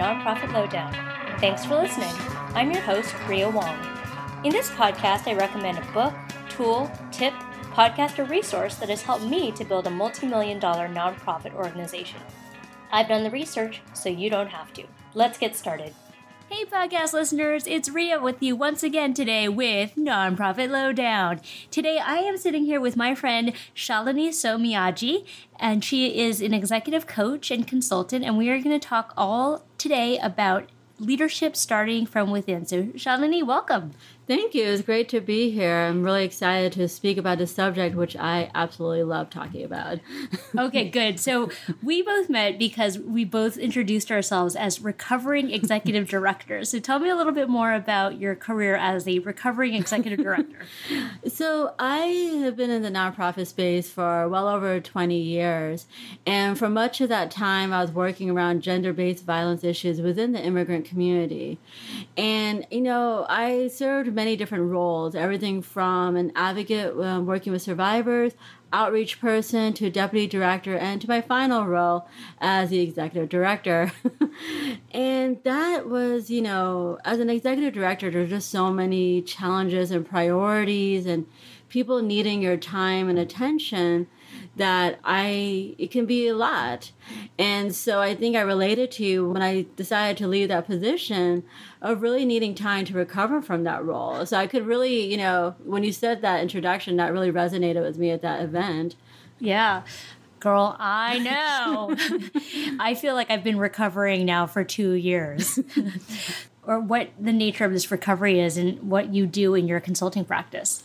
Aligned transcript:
Nonprofit 0.00 0.50
Lowdown. 0.54 0.94
Thanks 1.40 1.66
for 1.66 1.74
listening. 1.74 2.14
I'm 2.54 2.70
your 2.70 2.80
host, 2.80 3.14
Ria 3.28 3.50
Wong. 3.50 3.78
In 4.44 4.50
this 4.50 4.70
podcast, 4.70 5.28
I 5.28 5.34
recommend 5.34 5.76
a 5.76 5.92
book, 5.92 6.14
tool, 6.48 6.90
tip, 7.12 7.34
podcast, 7.74 8.18
or 8.18 8.24
resource 8.24 8.76
that 8.76 8.88
has 8.88 9.02
helped 9.02 9.26
me 9.26 9.52
to 9.52 9.62
build 9.62 9.86
a 9.86 9.90
multi 9.90 10.26
million 10.26 10.58
dollar 10.58 10.88
nonprofit 10.88 11.54
organization. 11.54 12.18
I've 12.90 13.08
done 13.08 13.24
the 13.24 13.30
research, 13.30 13.82
so 13.92 14.08
you 14.08 14.30
don't 14.30 14.48
have 14.48 14.72
to. 14.72 14.84
Let's 15.12 15.36
get 15.36 15.54
started. 15.54 15.92
Hey, 16.48 16.64
podcast 16.64 17.12
listeners, 17.12 17.66
it's 17.66 17.90
Ria 17.90 18.18
with 18.20 18.42
you 18.42 18.56
once 18.56 18.82
again 18.82 19.12
today 19.12 19.48
with 19.48 19.96
Nonprofit 19.96 20.70
Lowdown. 20.70 21.42
Today, 21.70 21.98
I 21.98 22.16
am 22.16 22.38
sitting 22.38 22.64
here 22.64 22.80
with 22.80 22.96
my 22.96 23.14
friend 23.14 23.52
Shalini 23.76 24.30
Somayaji, 24.30 25.26
and 25.60 25.84
she 25.84 26.18
is 26.18 26.40
an 26.40 26.52
executive 26.54 27.06
coach 27.06 27.52
and 27.52 27.68
consultant, 27.68 28.24
and 28.24 28.36
we 28.36 28.48
are 28.48 28.60
going 28.60 28.80
to 28.80 28.84
talk 28.84 29.12
all 29.16 29.66
today 29.80 30.18
about 30.18 30.68
leadership 30.98 31.56
starting 31.56 32.06
from 32.06 32.30
within. 32.30 32.66
So, 32.66 32.84
Shalini, 32.94 33.42
welcome. 33.44 33.92
Thank 34.30 34.54
you. 34.54 34.62
It's 34.62 34.82
great 34.82 35.08
to 35.08 35.20
be 35.20 35.50
here. 35.50 35.76
I'm 35.76 36.04
really 36.04 36.22
excited 36.22 36.70
to 36.74 36.86
speak 36.86 37.18
about 37.18 37.38
this 37.38 37.52
subject, 37.52 37.96
which 37.96 38.14
I 38.14 38.48
absolutely 38.54 39.02
love 39.02 39.28
talking 39.28 39.64
about. 39.64 39.98
okay, 40.56 40.88
good. 40.88 41.18
So 41.18 41.50
we 41.82 42.00
both 42.02 42.30
met 42.30 42.56
because 42.56 42.96
we 42.96 43.24
both 43.24 43.56
introduced 43.56 44.12
ourselves 44.12 44.54
as 44.54 44.80
recovering 44.80 45.50
executive 45.50 46.08
directors. 46.08 46.68
So 46.68 46.78
tell 46.78 47.00
me 47.00 47.08
a 47.08 47.16
little 47.16 47.32
bit 47.32 47.48
more 47.48 47.72
about 47.74 48.20
your 48.20 48.36
career 48.36 48.76
as 48.76 49.08
a 49.08 49.18
recovering 49.18 49.74
executive 49.74 50.20
director. 50.20 50.64
so 51.26 51.74
I 51.80 51.98
have 52.44 52.54
been 52.54 52.70
in 52.70 52.82
the 52.82 52.88
nonprofit 52.88 53.48
space 53.48 53.90
for 53.90 54.28
well 54.28 54.46
over 54.46 54.78
20 54.78 55.18
years. 55.18 55.86
And 56.24 56.56
for 56.56 56.70
much 56.70 57.00
of 57.00 57.08
that 57.08 57.32
time, 57.32 57.72
I 57.72 57.82
was 57.82 57.90
working 57.90 58.30
around 58.30 58.62
gender 58.62 58.92
based 58.92 59.24
violence 59.24 59.64
issues 59.64 60.00
within 60.00 60.30
the 60.30 60.40
immigrant 60.40 60.84
community. 60.84 61.58
And, 62.16 62.64
you 62.70 62.80
know, 62.80 63.26
I 63.28 63.66
served 63.66 64.19
many 64.20 64.36
different 64.36 64.70
roles 64.70 65.14
everything 65.14 65.62
from 65.62 66.14
an 66.14 66.30
advocate 66.36 66.94
um, 66.98 67.24
working 67.24 67.54
with 67.54 67.62
survivors, 67.62 68.34
outreach 68.70 69.18
person, 69.18 69.72
to 69.72 69.88
deputy 69.88 70.26
director, 70.26 70.76
and 70.76 71.00
to 71.00 71.08
my 71.08 71.22
final 71.22 71.64
role 71.64 72.06
as 72.38 72.68
the 72.68 72.80
executive 72.80 73.30
director. 73.30 73.90
and 74.90 75.42
that 75.44 75.88
was, 75.88 76.30
you 76.30 76.42
know, 76.42 76.98
as 77.02 77.18
an 77.18 77.30
executive 77.30 77.72
director, 77.72 78.10
there's 78.10 78.28
just 78.28 78.50
so 78.50 78.70
many 78.70 79.22
challenges 79.22 79.90
and 79.90 80.06
priorities 80.06 81.06
and 81.06 81.26
people 81.70 82.02
needing 82.02 82.42
your 82.42 82.58
time 82.58 83.08
and 83.08 83.18
attention 83.18 84.06
that 84.56 84.98
I 85.04 85.74
it 85.78 85.90
can 85.90 86.06
be 86.06 86.28
a 86.28 86.34
lot. 86.34 86.92
And 87.38 87.74
so 87.74 88.00
I 88.00 88.14
think 88.14 88.36
I 88.36 88.40
related 88.40 88.90
to 88.92 89.30
when 89.30 89.42
I 89.42 89.66
decided 89.76 90.16
to 90.18 90.28
leave 90.28 90.48
that 90.48 90.66
position 90.66 91.44
of 91.80 92.02
really 92.02 92.24
needing 92.24 92.54
time 92.54 92.84
to 92.86 92.94
recover 92.94 93.40
from 93.40 93.64
that 93.64 93.84
role. 93.84 94.26
So 94.26 94.36
I 94.36 94.46
could 94.46 94.66
really, 94.66 95.10
you 95.10 95.16
know, 95.16 95.54
when 95.64 95.84
you 95.84 95.92
said 95.92 96.20
that 96.22 96.42
introduction, 96.42 96.96
that 96.96 97.12
really 97.12 97.32
resonated 97.32 97.82
with 97.82 97.98
me 97.98 98.10
at 98.10 98.22
that 98.22 98.42
event. 98.42 98.96
Yeah. 99.38 99.82
Girl, 100.40 100.74
I 100.78 101.18
know. 101.18 101.94
I 102.80 102.94
feel 102.94 103.14
like 103.14 103.30
I've 103.30 103.44
been 103.44 103.58
recovering 103.58 104.24
now 104.24 104.46
for 104.46 104.64
two 104.64 104.92
years. 104.92 105.58
or 106.66 106.80
what 106.80 107.10
the 107.18 107.32
nature 107.32 107.64
of 107.64 107.72
this 107.72 107.90
recovery 107.90 108.40
is 108.40 108.56
and 108.56 108.78
what 108.82 109.12
you 109.12 109.26
do 109.26 109.54
in 109.54 109.66
your 109.66 109.80
consulting 109.80 110.24
practice. 110.24 110.79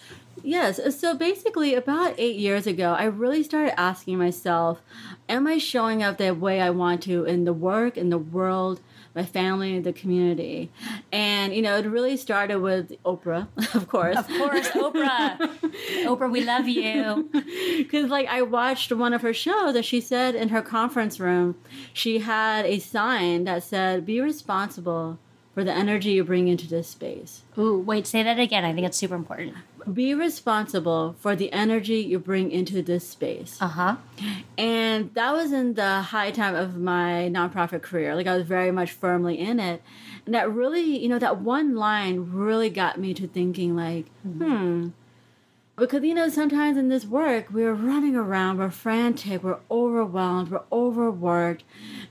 Yes. 0.46 0.78
Uh, 0.78 0.92
so 0.92 1.16
basically, 1.16 1.74
about 1.74 2.14
eight 2.20 2.36
years 2.36 2.68
ago, 2.68 2.94
I 2.94 3.06
really 3.06 3.42
started 3.42 3.78
asking 3.80 4.20
myself, 4.20 4.82
am 5.28 5.48
I 5.48 5.58
showing 5.58 6.04
up 6.04 6.18
the 6.18 6.36
way 6.36 6.62
I 6.62 6.70
want 6.70 7.02
to 7.04 7.26
in 7.26 7.46
the 7.46 7.54
work, 7.54 7.98
in 7.98 8.10
the 8.12 8.20
world, 8.20 8.80
my 9.16 9.26
family, 9.26 9.80
the 9.80 9.92
community? 9.92 10.72
And, 11.12 11.54
you 11.54 11.64
know, 11.64 11.78
it 11.78 11.86
really 11.88 12.16
started 12.16 12.60
with 12.60 12.92
Oprah, 13.04 13.48
of 13.76 13.88
course. 13.88 14.18
Of 14.18 14.28
course, 14.28 14.68
Oprah. 14.70 15.38
Oprah, 16.06 16.32
we 16.32 16.44
love 16.44 16.68
you. 16.68 17.30
Because, 17.76 18.10
like, 18.10 18.28
I 18.28 18.42
watched 18.42 18.92
one 18.92 19.14
of 19.14 19.22
her 19.22 19.34
shows 19.34 19.74
that 19.74 19.86
she 19.86 20.00
said 20.00 20.34
in 20.36 20.50
her 20.50 20.62
conference 20.62 21.20
room, 21.20 21.56
she 21.94 22.20
had 22.20 22.66
a 22.66 22.80
sign 22.80 23.44
that 23.46 23.64
said, 23.64 24.06
be 24.06 24.22
responsible 24.22 25.20
for 25.54 25.64
the 25.64 25.72
energy 25.72 26.12
you 26.12 26.24
bring 26.24 26.48
into 26.48 26.68
this 26.68 26.88
space. 26.88 27.42
Ooh, 27.58 27.80
wait, 27.80 28.06
say 28.08 28.24
that 28.24 28.40
again. 28.40 28.66
I 28.66 28.74
think 28.74 28.86
it's 28.86 28.98
super 28.98 29.16
important. 29.16 29.56
Be 29.92 30.14
responsible 30.14 31.16
for 31.20 31.36
the 31.36 31.52
energy 31.52 31.98
you 31.98 32.20
bring 32.20 32.52
into 32.52 32.82
this 32.82 33.08
space. 33.08 33.58
Uh 33.62 33.68
huh. 33.68 33.96
And 34.58 35.14
that 35.14 35.34
was 35.34 35.52
in 35.52 35.76
the 35.76 36.02
high 36.02 36.32
time 36.32 36.56
of 36.56 36.78
my 36.78 37.30
nonprofit 37.32 37.82
career. 37.82 38.16
Like 38.16 38.28
I 38.28 38.38
was 38.38 38.48
very 38.48 38.72
much 38.72 38.92
firmly 38.92 39.40
in 39.40 39.60
it. 39.60 39.84
And 40.26 40.34
that 40.34 40.52
really, 40.52 40.98
you 40.98 41.08
know, 41.08 41.20
that 41.20 41.42
one 41.42 41.76
line 41.76 42.32
really 42.32 42.70
got 42.70 43.00
me 43.00 43.14
to 43.14 43.28
thinking, 43.28 43.76
like, 43.76 44.06
mm-hmm. 44.26 44.44
hmm 44.44 44.88
because, 45.78 46.04
you 46.04 46.14
know, 46.14 46.30
sometimes 46.30 46.78
in 46.78 46.88
this 46.88 47.06
work, 47.06 47.48
we're 47.52 47.74
running 47.74 48.16
around, 48.16 48.60
we're 48.60 48.70
frantic, 48.70 49.44
we're 49.44 49.60
overwhelmed, 49.70 50.50
we're 50.50 50.62
overworked, 50.72 51.64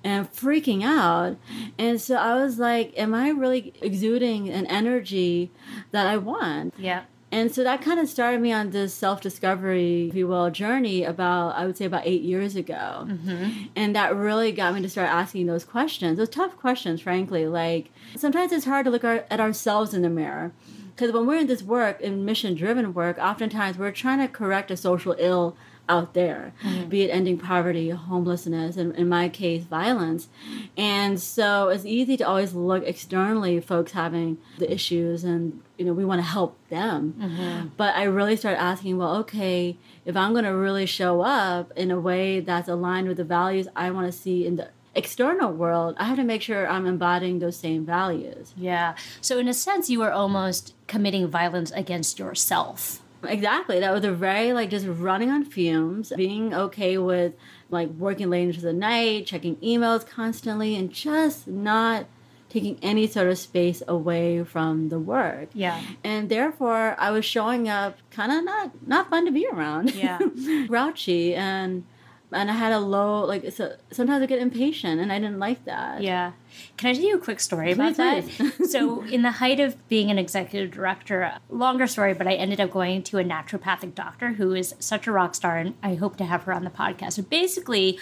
and 0.02 0.30
freaking 0.30 0.84
out. 0.84 1.38
And 1.78 1.98
so 1.98 2.16
I 2.16 2.34
was 2.34 2.58
like, 2.58 2.92
am 2.98 3.14
I 3.14 3.30
really 3.30 3.72
exuding 3.80 4.50
an 4.50 4.66
energy 4.66 5.50
that 5.92 6.06
I 6.06 6.18
want? 6.18 6.74
Yeah. 6.76 7.04
And 7.34 7.52
so 7.52 7.64
that 7.64 7.82
kind 7.82 7.98
of 7.98 8.08
started 8.08 8.40
me 8.40 8.52
on 8.52 8.70
this 8.70 8.94
self 8.94 9.20
discovery, 9.20 10.06
if 10.08 10.14
you 10.14 10.28
will, 10.28 10.52
journey 10.52 11.02
about, 11.02 11.56
I 11.56 11.66
would 11.66 11.76
say, 11.76 11.84
about 11.84 12.06
eight 12.06 12.22
years 12.22 12.54
ago. 12.54 13.08
Mm-hmm. 13.08 13.64
And 13.74 13.96
that 13.96 14.14
really 14.14 14.52
got 14.52 14.72
me 14.72 14.82
to 14.82 14.88
start 14.88 15.08
asking 15.08 15.46
those 15.46 15.64
questions, 15.64 16.16
those 16.16 16.28
tough 16.28 16.56
questions, 16.56 17.00
frankly. 17.00 17.48
Like, 17.48 17.90
sometimes 18.16 18.52
it's 18.52 18.66
hard 18.66 18.84
to 18.84 18.90
look 18.92 19.02
at 19.02 19.40
ourselves 19.40 19.94
in 19.94 20.02
the 20.02 20.08
mirror 20.08 20.52
because 20.94 21.12
when 21.12 21.26
we're 21.26 21.40
in 21.40 21.48
this 21.48 21.64
work, 21.64 22.00
in 22.00 22.24
mission 22.24 22.54
driven 22.54 22.94
work, 22.94 23.18
oftentimes 23.18 23.78
we're 23.78 23.90
trying 23.90 24.20
to 24.20 24.28
correct 24.28 24.70
a 24.70 24.76
social 24.76 25.16
ill 25.18 25.56
out 25.88 26.14
there, 26.14 26.52
mm-hmm. 26.62 26.88
be 26.88 27.02
it 27.02 27.08
ending 27.08 27.38
poverty, 27.38 27.90
homelessness, 27.90 28.76
and 28.76 28.94
in 28.96 29.08
my 29.08 29.28
case, 29.28 29.64
violence. 29.64 30.28
And 30.76 31.20
so 31.20 31.68
it's 31.68 31.84
easy 31.84 32.16
to 32.16 32.24
always 32.24 32.54
look 32.54 32.84
externally, 32.84 33.60
folks 33.60 33.92
having 33.92 34.38
the 34.58 34.72
issues, 34.72 35.24
and 35.24 35.60
you 35.76 35.84
know 35.84 35.92
we 35.92 36.04
want 36.04 36.20
to 36.20 36.26
help 36.26 36.56
them. 36.68 37.14
Mm-hmm. 37.18 37.68
But 37.76 37.94
I 37.96 38.04
really 38.04 38.36
started 38.36 38.60
asking, 38.60 38.96
well, 38.96 39.16
okay, 39.16 39.76
if 40.04 40.16
I'm 40.16 40.32
going 40.32 40.44
to 40.44 40.54
really 40.54 40.86
show 40.86 41.20
up 41.20 41.72
in 41.76 41.90
a 41.90 42.00
way 42.00 42.40
that's 42.40 42.68
aligned 42.68 43.08
with 43.08 43.18
the 43.18 43.24
values 43.24 43.68
I 43.76 43.90
want 43.90 44.10
to 44.10 44.12
see 44.12 44.46
in 44.46 44.56
the 44.56 44.68
external 44.94 45.52
world, 45.52 45.96
I 45.98 46.04
have 46.04 46.16
to 46.16 46.24
make 46.24 46.42
sure 46.42 46.66
I'm 46.68 46.86
embodying 46.86 47.40
those 47.40 47.56
same 47.56 47.84
values. 47.84 48.54
Yeah. 48.56 48.94
So, 49.20 49.38
in 49.38 49.48
a 49.48 49.54
sense, 49.54 49.90
you 49.90 50.02
are 50.02 50.12
almost 50.12 50.74
committing 50.86 51.28
violence 51.28 51.70
against 51.72 52.18
yourself. 52.18 53.00
Exactly. 53.28 53.80
That 53.80 53.92
was 53.92 54.04
a 54.04 54.12
very 54.12 54.52
like 54.52 54.70
just 54.70 54.86
running 54.86 55.30
on 55.30 55.44
fumes, 55.44 56.12
being 56.16 56.54
okay 56.54 56.98
with 56.98 57.34
like 57.70 57.88
working 57.90 58.30
late 58.30 58.48
into 58.48 58.60
the 58.60 58.72
night, 58.72 59.26
checking 59.26 59.56
emails 59.56 60.06
constantly, 60.06 60.76
and 60.76 60.92
just 60.92 61.48
not 61.48 62.06
taking 62.48 62.78
any 62.82 63.06
sort 63.06 63.26
of 63.26 63.36
space 63.36 63.82
away 63.88 64.44
from 64.44 64.88
the 64.88 64.98
work. 64.98 65.48
Yeah. 65.54 65.82
And 66.04 66.28
therefore 66.28 66.94
I 66.98 67.10
was 67.10 67.24
showing 67.24 67.68
up 67.68 67.98
kind 68.10 68.30
of 68.30 68.44
not 68.44 68.86
not 68.86 69.10
fun 69.10 69.24
to 69.26 69.32
be 69.32 69.46
around. 69.46 69.94
Yeah. 69.94 70.18
Grouchy 70.68 71.34
and 71.34 71.84
and 72.34 72.50
I 72.50 72.54
had 72.54 72.72
a 72.72 72.78
low 72.78 73.24
like 73.24 73.50
so 73.52 73.74
sometimes 73.90 74.22
I 74.22 74.26
get 74.26 74.40
impatient 74.40 75.00
and 75.00 75.12
I 75.12 75.18
didn't 75.18 75.38
like 75.38 75.64
that. 75.64 76.02
Yeah. 76.02 76.32
Can 76.76 76.90
I 76.90 76.94
tell 76.94 77.02
you 77.02 77.16
a 77.16 77.20
quick 77.20 77.40
story 77.40 77.72
about 77.72 77.96
that? 77.96 78.24
so 78.68 79.02
in 79.04 79.22
the 79.22 79.32
height 79.32 79.60
of 79.60 79.88
being 79.88 80.10
an 80.10 80.18
executive 80.18 80.70
director, 80.70 81.38
longer 81.48 81.86
story, 81.86 82.14
but 82.14 82.26
I 82.26 82.34
ended 82.34 82.60
up 82.60 82.70
going 82.70 83.02
to 83.04 83.18
a 83.18 83.24
naturopathic 83.24 83.94
doctor 83.94 84.32
who 84.32 84.54
is 84.54 84.74
such 84.78 85.06
a 85.06 85.12
rock 85.12 85.34
star 85.34 85.58
and 85.58 85.74
I 85.82 85.94
hope 85.94 86.16
to 86.18 86.24
have 86.24 86.42
her 86.44 86.52
on 86.52 86.64
the 86.64 86.70
podcast. 86.70 87.16
But 87.16 87.30
basically 87.30 87.98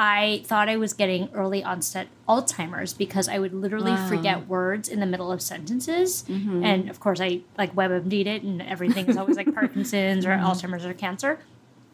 I 0.00 0.42
thought 0.46 0.68
I 0.68 0.76
was 0.76 0.92
getting 0.92 1.28
early 1.34 1.64
onset 1.64 2.06
Alzheimer's 2.28 2.94
because 2.94 3.28
I 3.28 3.40
would 3.40 3.52
literally 3.52 3.90
wow. 3.90 4.08
forget 4.08 4.46
words 4.46 4.88
in 4.88 5.00
the 5.00 5.06
middle 5.06 5.32
of 5.32 5.42
sentences. 5.42 6.24
Mm-hmm. 6.28 6.64
And 6.64 6.88
of 6.88 7.00
course, 7.00 7.20
I 7.20 7.40
like 7.58 7.74
WebMD'd 7.74 8.28
it, 8.28 8.44
and 8.44 8.62
everything 8.62 9.06
is 9.06 9.16
always 9.16 9.36
like 9.36 9.52
Parkinson's 9.54 10.24
or 10.24 10.30
mm-hmm. 10.30 10.46
Alzheimer's 10.46 10.84
or 10.84 10.94
cancer. 10.94 11.40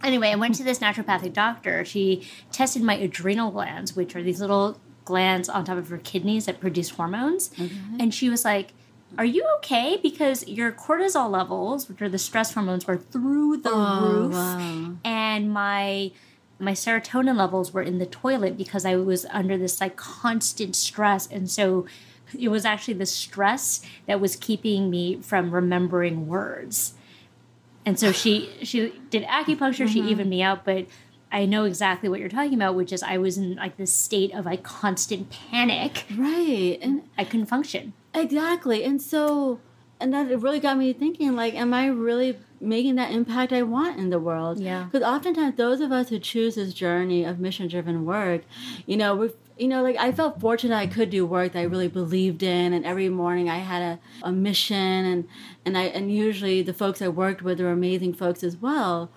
Anyway, 0.04 0.30
I 0.30 0.36
went 0.36 0.54
to 0.56 0.64
this 0.64 0.78
naturopathic 0.78 1.32
doctor. 1.32 1.84
She 1.84 2.28
tested 2.52 2.82
my 2.82 2.94
adrenal 2.94 3.50
glands, 3.50 3.96
which 3.96 4.14
are 4.14 4.22
these 4.22 4.40
little 4.40 4.78
glands 5.04 5.48
on 5.48 5.64
top 5.64 5.78
of 5.78 5.90
your 5.90 5.98
kidneys 5.98 6.46
that 6.46 6.60
produce 6.60 6.90
hormones. 6.90 7.48
Mm-hmm. 7.50 7.96
And 8.00 8.14
she 8.14 8.28
was 8.28 8.44
like, 8.44 8.72
Are 9.16 9.24
you 9.24 9.46
okay? 9.56 9.98
Because 10.02 10.46
your 10.46 10.72
cortisol 10.72 11.30
levels, 11.30 11.88
which 11.88 12.02
are 12.02 12.08
the 12.08 12.18
stress 12.18 12.52
hormones, 12.54 12.86
were 12.86 12.98
through 12.98 13.58
the 13.58 13.70
oh, 13.72 14.10
roof. 14.12 14.32
Wow. 14.34 14.96
And 15.04 15.52
my 15.52 16.12
my 16.58 16.72
serotonin 16.72 17.36
levels 17.36 17.72
were 17.72 17.82
in 17.82 17.98
the 17.98 18.06
toilet 18.06 18.56
because 18.56 18.84
I 18.84 18.96
was 18.96 19.26
under 19.30 19.58
this 19.58 19.80
like 19.80 19.96
constant 19.96 20.76
stress. 20.76 21.26
And 21.26 21.50
so 21.50 21.86
it 22.38 22.48
was 22.48 22.64
actually 22.64 22.94
the 22.94 23.06
stress 23.06 23.84
that 24.06 24.20
was 24.20 24.36
keeping 24.36 24.88
me 24.90 25.20
from 25.20 25.50
remembering 25.50 26.26
words 26.26 26.94
and 27.86 27.98
so 27.98 28.12
she 28.12 28.50
she 28.62 28.92
did 29.10 29.24
acupuncture. 29.24 29.84
Mm-hmm. 29.84 29.86
She 29.86 30.00
evened 30.00 30.30
me 30.30 30.42
out, 30.42 30.64
but 30.64 30.86
I 31.34 31.46
know 31.46 31.64
exactly 31.64 32.08
what 32.08 32.20
you're 32.20 32.28
talking 32.28 32.54
about, 32.54 32.76
which 32.76 32.92
is 32.92 33.02
I 33.02 33.18
was 33.18 33.36
in 33.36 33.56
like 33.56 33.76
this 33.76 33.92
state 33.92 34.32
of 34.32 34.46
like 34.46 34.62
constant 34.62 35.30
panic. 35.30 36.04
Right. 36.16 36.78
And 36.80 37.02
I 37.18 37.24
couldn't 37.24 37.46
function. 37.46 37.92
Exactly. 38.14 38.84
And 38.84 39.02
so, 39.02 39.58
and 39.98 40.14
that 40.14 40.28
really 40.40 40.60
got 40.60 40.78
me 40.78 40.92
thinking 40.92 41.34
like, 41.34 41.54
am 41.54 41.74
I 41.74 41.86
really 41.86 42.38
making 42.60 42.94
that 42.94 43.10
impact 43.10 43.52
I 43.52 43.62
want 43.62 43.98
in 43.98 44.10
the 44.10 44.20
world? 44.20 44.60
Yeah. 44.60 44.84
Because 44.84 45.02
oftentimes, 45.04 45.56
those 45.56 45.80
of 45.80 45.90
us 45.90 46.08
who 46.08 46.20
choose 46.20 46.54
this 46.54 46.72
journey 46.72 47.24
of 47.24 47.40
mission 47.40 47.66
driven 47.66 48.04
work, 48.04 48.42
you 48.86 48.96
know, 48.96 49.16
we've 49.16 49.34
you 49.58 49.68
know, 49.68 49.82
like 49.82 49.96
I 49.96 50.12
felt 50.12 50.40
fortunate 50.40 50.76
I 50.76 50.86
could 50.86 51.10
do 51.10 51.24
work 51.24 51.52
that 51.52 51.60
I 51.60 51.62
really 51.64 51.88
believed 51.88 52.42
in, 52.42 52.72
and 52.72 52.84
every 52.84 53.08
morning 53.08 53.48
I 53.48 53.58
had 53.58 53.82
a, 53.82 53.98
a 54.22 54.32
mission, 54.32 54.76
and 54.76 55.28
and 55.64 55.78
I 55.78 55.84
and 55.84 56.12
usually 56.12 56.62
the 56.62 56.74
folks 56.74 57.00
I 57.00 57.08
worked 57.08 57.42
with 57.42 57.60
were 57.60 57.70
amazing 57.70 58.14
folks 58.14 58.42
as 58.42 58.56
well 58.56 59.10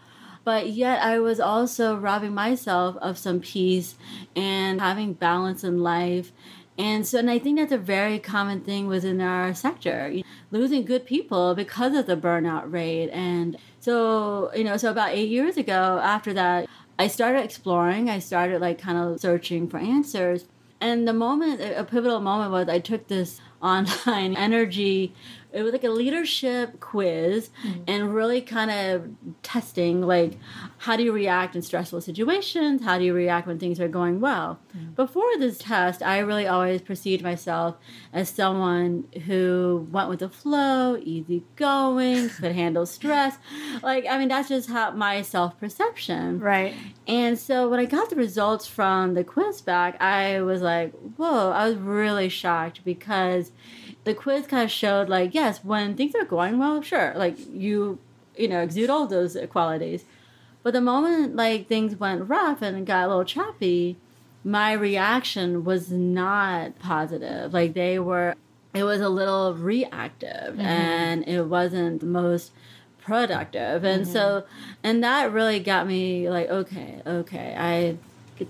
but 0.48 0.70
yet 0.70 1.04
I 1.04 1.20
was 1.20 1.42
also 1.42 1.98
robbing 1.98 2.34
myself 2.34 2.96
of 3.02 3.18
some 3.18 3.42
peace 3.42 3.96
and 4.34 4.80
having 4.80 5.12
balance 5.12 5.62
in 5.62 5.84
life. 5.84 6.32
And 6.78 7.06
so, 7.06 7.20
and 7.20 7.30
I 7.30 7.38
think 7.38 7.60
that's 7.60 7.74
a 7.74 7.78
very 7.78 8.18
common 8.18 8.62
thing 8.62 8.88
within 8.88 9.20
our 9.20 9.54
sector, 9.54 10.14
losing 10.50 10.86
good 10.86 11.06
people 11.06 11.54
because 11.54 11.94
of 11.98 12.06
the 12.06 12.16
burnout 12.16 12.72
rate. 12.72 13.10
And 13.10 13.58
so, 13.82 14.50
you 14.56 14.64
know, 14.64 14.78
so 14.78 14.90
about 14.90 15.10
eight 15.10 15.28
years 15.28 15.58
ago, 15.58 16.00
after 16.02 16.34
that, 16.36 16.70
I 17.00 17.08
started 17.08 17.44
exploring. 17.44 18.10
I 18.10 18.20
started 18.20 18.62
like 18.62 18.80
kind 18.80 18.98
of 18.98 19.20
searching 19.20 19.70
for 19.70 19.78
answers. 19.78 20.46
And 20.80 21.08
the 21.08 21.14
moment, 21.14 21.62
a 21.62 21.84
pivotal 21.84 22.20
moment 22.20 22.52
was 22.52 22.70
I 22.70 22.80
took 22.80 23.08
this 23.08 23.42
online 23.62 24.36
energy 24.36 25.16
it 25.58 25.64
was 25.64 25.74
like 25.74 25.84
a 25.84 25.90
leadership 25.90 26.80
quiz 26.80 27.50
mm-hmm. 27.66 27.82
and 27.88 28.14
really 28.14 28.42
kind 28.42 28.70
of 28.70 29.10
testing 29.42 30.02
like 30.02 30.38
how 30.80 30.96
do 30.96 31.04
you 31.04 31.12
react 31.12 31.56
in 31.56 31.62
stressful 31.62 32.02
situations? 32.02 32.84
How 32.84 32.98
do 32.98 33.04
you 33.04 33.14
react 33.14 33.48
when 33.48 33.60
things 33.60 33.80
are 33.80 33.88
going 33.88 34.20
well? 34.20 34.60
Mm-hmm. 34.78 34.94
before 34.94 35.38
this 35.40 35.58
test 35.58 36.04
i 36.04 36.20
really 36.20 36.46
always 36.46 36.82
perceived 36.82 37.24
myself 37.24 37.78
as 38.14 38.30
someone 38.30 39.06
who 39.26 39.88
went 39.92 40.10
with 40.10 40.20
the 40.20 40.30
flow 40.30 40.98
easygoing 41.02 42.30
could 42.40 42.52
handle 42.52 42.86
stress. 42.86 43.38
Like 43.82 44.06
i 44.10 44.18
mean 44.18 44.28
that's 44.28 44.50
just 44.50 44.70
how 44.70 44.92
my 44.92 45.22
self-perception. 45.22 46.40
Right. 46.40 46.76
And 47.08 47.40
so 47.40 47.70
when 47.70 47.80
i 47.80 47.86
got 47.86 48.10
the 48.10 48.16
results 48.16 48.68
from 48.68 49.14
the 49.14 49.24
quiz 49.24 49.62
back 49.62 50.00
i 50.02 50.42
was 50.42 50.62
like 50.62 50.92
whoa 51.16 51.52
i 51.52 51.68
was 51.68 51.78
really 51.78 52.30
shocked 52.30 52.82
because 52.84 53.52
the 54.04 54.14
quiz 54.14 54.48
kind 54.48 54.64
of 54.64 54.72
showed 54.72 55.10
like 55.10 55.34
yes 55.34 55.64
when 55.64 55.96
things 55.96 56.14
are 56.16 56.26
going 56.26 56.60
well 56.60 56.82
sure 56.82 57.14
like 57.16 57.38
you 57.52 58.00
you 58.36 58.48
know 58.48 58.62
exude 58.62 58.90
all 58.90 59.08
those 59.08 59.38
qualities 59.50 60.04
but 60.68 60.74
the 60.74 60.82
moment 60.82 61.34
like 61.34 61.66
things 61.70 61.96
went 61.96 62.28
rough 62.28 62.62
and 62.62 62.86
got 62.86 63.06
a 63.06 63.08
little 63.08 63.24
choppy 63.24 63.96
my 64.44 64.74
reaction 64.74 65.64
was 65.64 65.94
not 65.94 66.78
positive 66.78 67.54
like 67.54 67.74
they 67.74 67.98
were 67.98 68.36
it 68.74 68.84
was 68.84 69.00
a 69.00 69.08
little 69.08 69.54
reactive 69.54 70.56
mm-hmm. 70.56 70.60
and 70.60 71.26
it 71.26 71.44
wasn't 71.44 72.02
the 72.02 72.06
most 72.06 72.52
productive 73.00 73.86
and 73.86 74.04
mm-hmm. 74.04 74.12
so 74.12 74.44
and 74.84 75.02
that 75.02 75.32
really 75.32 75.58
got 75.58 75.88
me 75.88 76.30
like 76.30 76.50
okay 76.50 77.02
okay 77.08 77.56
i 77.58 77.98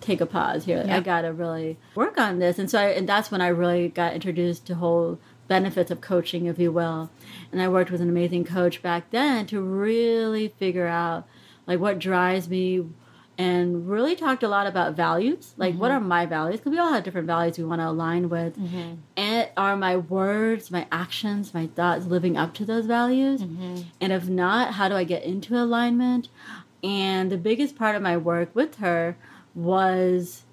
take 0.01 0.19
a 0.19 0.25
pause 0.25 0.65
here. 0.65 0.85
I 0.85 0.99
got 0.99 1.21
to 1.21 1.31
really 1.31 1.77
work 1.95 2.17
on 2.17 2.39
this. 2.39 2.59
And 2.59 2.69
so 2.69 2.77
I, 2.77 2.87
and 2.87 3.07
that's 3.07 3.31
when 3.31 3.39
I 3.39 3.47
really 3.47 3.87
got 3.87 4.13
introduced 4.13 4.65
to 4.65 4.75
whole 4.75 5.17
benefits 5.47 5.89
of 5.91 6.01
coaching, 6.01 6.45
if 6.47 6.59
you 6.59 6.73
will. 6.73 7.09
And 7.53 7.61
I 7.61 7.69
worked 7.69 7.89
with 7.89 8.01
an 8.01 8.09
amazing 8.09 8.43
coach 8.43 8.81
back 8.81 9.11
then 9.11 9.45
to 9.47 9.61
really 9.61 10.49
figure 10.59 10.87
out 10.87 11.25
like 11.67 11.79
what 11.79 11.99
drives 11.99 12.49
me 12.49 12.85
and 13.37 13.87
really 13.87 14.15
talked 14.15 14.41
a 14.41 14.47
lot 14.47 14.65
about 14.65 14.95
values 14.95 15.53
like 15.57 15.73
mm-hmm. 15.73 15.81
what 15.81 15.91
are 15.91 15.99
my 15.99 16.25
values 16.25 16.59
because 16.59 16.71
we 16.71 16.79
all 16.79 16.91
have 16.91 17.03
different 17.03 17.27
values 17.27 17.57
we 17.57 17.63
want 17.63 17.79
to 17.79 17.87
align 17.87 18.29
with 18.29 18.57
mm-hmm. 18.57 18.95
and 19.15 19.49
are 19.55 19.77
my 19.77 19.95
words 19.95 20.71
my 20.71 20.87
actions 20.91 21.53
my 21.53 21.67
thoughts 21.67 22.05
living 22.05 22.35
up 22.35 22.53
to 22.53 22.65
those 22.65 22.85
values 22.87 23.43
mm-hmm. 23.43 23.81
and 24.01 24.11
if 24.11 24.27
not 24.27 24.73
how 24.73 24.89
do 24.89 24.95
i 24.95 25.03
get 25.03 25.23
into 25.23 25.55
alignment 25.55 26.29
and 26.83 27.31
the 27.31 27.37
biggest 27.37 27.75
part 27.75 27.95
of 27.95 28.01
my 28.01 28.17
work 28.17 28.49
with 28.55 28.77
her 28.77 29.15
was 29.53 30.43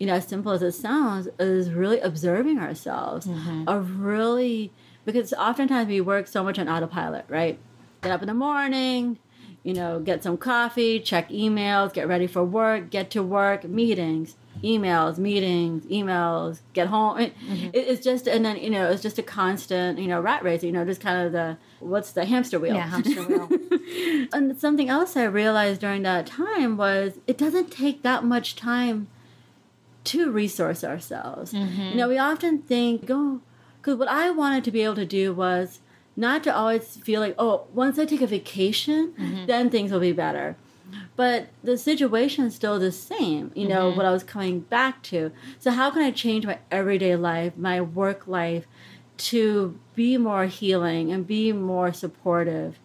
you 0.00 0.06
know, 0.06 0.14
as 0.14 0.26
simple 0.26 0.50
as 0.50 0.62
it 0.62 0.72
sounds, 0.72 1.28
is 1.38 1.70
really 1.70 2.00
observing 2.00 2.58
ourselves, 2.58 3.26
mm-hmm. 3.26 3.68
of 3.68 4.00
really, 4.00 4.72
because 5.04 5.34
oftentimes 5.34 5.88
we 5.88 6.00
work 6.00 6.26
so 6.26 6.42
much 6.42 6.58
on 6.58 6.70
autopilot, 6.70 7.26
right? 7.28 7.58
Get 8.00 8.10
up 8.10 8.22
in 8.22 8.28
the 8.28 8.34
morning, 8.34 9.18
you 9.62 9.74
know, 9.74 10.00
get 10.00 10.22
some 10.22 10.36
coffee, 10.36 11.00
check 11.00 11.28
emails, 11.28 11.92
get 11.92 12.08
ready 12.08 12.26
for 12.26 12.42
work, 12.42 12.90
get 12.90 13.10
to 13.10 13.22
work, 13.22 13.64
meetings, 13.64 14.36
emails, 14.62 15.18
meetings, 15.18 15.84
emails, 15.86 16.60
get 16.72 16.88
home. 16.88 17.18
mm-hmm. 17.18 17.66
it, 17.66 17.76
it's 17.76 18.02
just, 18.02 18.26
and 18.26 18.44
then, 18.44 18.56
you 18.56 18.70
know, 18.70 18.90
it's 18.90 19.02
just 19.02 19.18
a 19.18 19.22
constant, 19.22 19.98
you 19.98 20.08
know, 20.08 20.20
rat 20.20 20.42
race, 20.42 20.62
you 20.62 20.72
know, 20.72 20.84
just 20.84 21.00
kind 21.00 21.26
of 21.26 21.32
the, 21.32 21.58
what's 21.80 22.12
the 22.12 22.24
hamster 22.24 22.58
wheel? 22.58 22.74
Yeah, 22.74 22.86
hamster 22.86 23.22
wheel. 23.22 23.48
and 24.32 24.58
something 24.58 24.88
else 24.88 25.16
I 25.16 25.24
realized 25.24 25.80
during 25.80 26.02
that 26.02 26.26
time 26.26 26.76
was 26.76 27.18
it 27.26 27.36
doesn't 27.36 27.70
take 27.70 28.02
that 28.02 28.24
much 28.24 28.56
time 28.56 29.08
to 30.04 30.30
resource 30.30 30.82
ourselves. 30.82 31.52
Mm-hmm. 31.52 31.82
You 31.82 31.94
know, 31.96 32.08
we 32.08 32.18
often 32.18 32.58
think, 32.62 33.06
oh, 33.10 33.40
because 33.80 33.98
what 33.98 34.08
I 34.08 34.30
wanted 34.30 34.64
to 34.64 34.70
be 34.70 34.82
able 34.82 34.94
to 34.96 35.06
do 35.06 35.32
was 35.34 35.80
not 36.16 36.44
to 36.44 36.54
always 36.54 36.96
feel 36.98 37.20
like, 37.20 37.34
oh, 37.38 37.66
once 37.72 37.98
I 37.98 38.04
take 38.04 38.20
a 38.20 38.26
vacation, 38.26 39.14
mm-hmm. 39.18 39.46
then 39.46 39.70
things 39.70 39.92
will 39.92 40.00
be 40.00 40.12
better. 40.12 40.56
But 41.16 41.48
the 41.62 41.78
situation 41.78 42.46
is 42.46 42.54
still 42.54 42.78
the 42.78 42.92
same, 42.92 43.52
you 43.54 43.68
know, 43.68 43.88
mm-hmm. 43.88 43.96
what 43.96 44.06
I 44.06 44.10
was 44.10 44.24
coming 44.24 44.60
back 44.60 45.02
to. 45.04 45.30
So, 45.58 45.70
how 45.70 45.90
can 45.90 46.02
I 46.02 46.10
change 46.10 46.46
my 46.46 46.58
everyday 46.70 47.14
life, 47.16 47.56
my 47.56 47.80
work 47.80 48.26
life, 48.26 48.66
to 49.18 49.78
be 49.94 50.16
more 50.16 50.46
healing 50.46 51.12
and 51.12 51.26
be 51.26 51.52
more 51.52 51.92
supportive? 51.92 52.78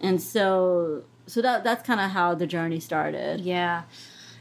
And 0.00 0.20
so, 0.20 1.04
so 1.26 1.40
that 1.40 1.64
that's 1.64 1.86
kind 1.86 2.00
of 2.00 2.10
how 2.10 2.34
the 2.34 2.46
journey 2.46 2.80
started. 2.80 3.40
Yeah. 3.40 3.84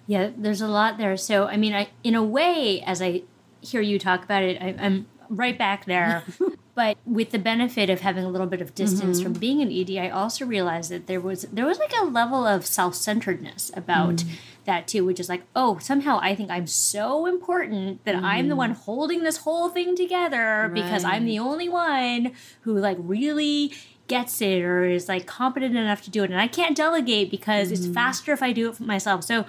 Yeah, 0.06 0.32
there's 0.38 0.62
a 0.62 0.68
lot 0.68 0.98
there. 0.98 1.18
So, 1.18 1.48
I 1.48 1.58
mean, 1.58 1.74
I 1.74 1.90
in 2.04 2.16
a 2.16 2.24
way, 2.24 2.82
as 2.82 3.02
I 3.02 3.24
hear 3.62 3.82
you 3.82 4.00
talk 4.00 4.24
about 4.24 4.44
it, 4.44 4.62
I, 4.62 4.70
am 4.70 5.08
right 5.30 5.58
back 5.58 5.86
there. 5.86 6.24
but 6.78 6.96
with 7.08 7.32
the 7.32 7.40
benefit 7.40 7.90
of 7.90 8.02
having 8.02 8.24
a 8.24 8.30
little 8.30 8.46
bit 8.46 8.62
of 8.62 8.76
distance 8.76 9.18
mm-hmm. 9.18 9.24
from 9.24 9.34
being 9.34 9.64
an 9.64 9.72
ED, 9.72 9.98
I 9.98 10.12
also 10.12 10.46
realized 10.46 10.92
that 10.92 11.08
there 11.08 11.20
was 11.20 11.42
there 11.52 11.66
was 11.66 11.80
like 11.80 11.92
a 12.00 12.06
level 12.06 12.46
of 12.46 12.68
self 12.68 12.94
centeredness 12.94 13.72
about 13.76 14.18
mm. 14.18 14.30
that 14.66 14.88
too, 14.88 15.04
which 15.04 15.20
is 15.20 15.28
like, 15.28 15.42
oh, 15.56 15.80
somehow 15.80 16.20
I 16.22 16.36
think 16.36 16.52
I'm 16.52 16.68
so 16.68 17.26
important 17.26 18.06
that 18.06 18.14
mm. 18.14 18.22
I'm 18.22 18.48
the 18.48 18.56
one 18.56 18.74
mm-hmm. 18.74 18.82
holding 18.84 19.24
this 19.24 19.38
whole 19.38 19.70
thing 19.70 19.96
together 19.96 20.70
right. 20.72 20.74
because 20.76 21.04
I'm 21.04 21.26
the 21.26 21.40
only 21.40 21.68
one 21.68 22.34
who 22.62 22.78
like 22.78 22.98
really 23.00 23.74
gets 24.08 24.40
it 24.40 24.62
or 24.62 24.86
is 24.86 25.10
like 25.10 25.26
competent 25.26 25.76
enough 25.76 26.04
to 26.04 26.12
do 26.12 26.24
it 26.24 26.30
and 26.30 26.40
I 26.40 26.48
can't 26.48 26.78
delegate 26.78 27.32
because 27.32 27.70
mm. 27.70 27.72
it's 27.72 27.88
faster 27.88 28.34
if 28.34 28.44
I 28.44 28.52
do 28.52 28.70
it 28.70 28.76
for 28.76 28.84
myself. 28.84 29.24
So 29.24 29.46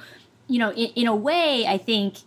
you 0.49 0.58
know, 0.58 0.73
in, 0.73 0.92
in 0.97 1.06
a 1.06 1.14
way, 1.14 1.66
I 1.66 1.76
think 1.76 2.20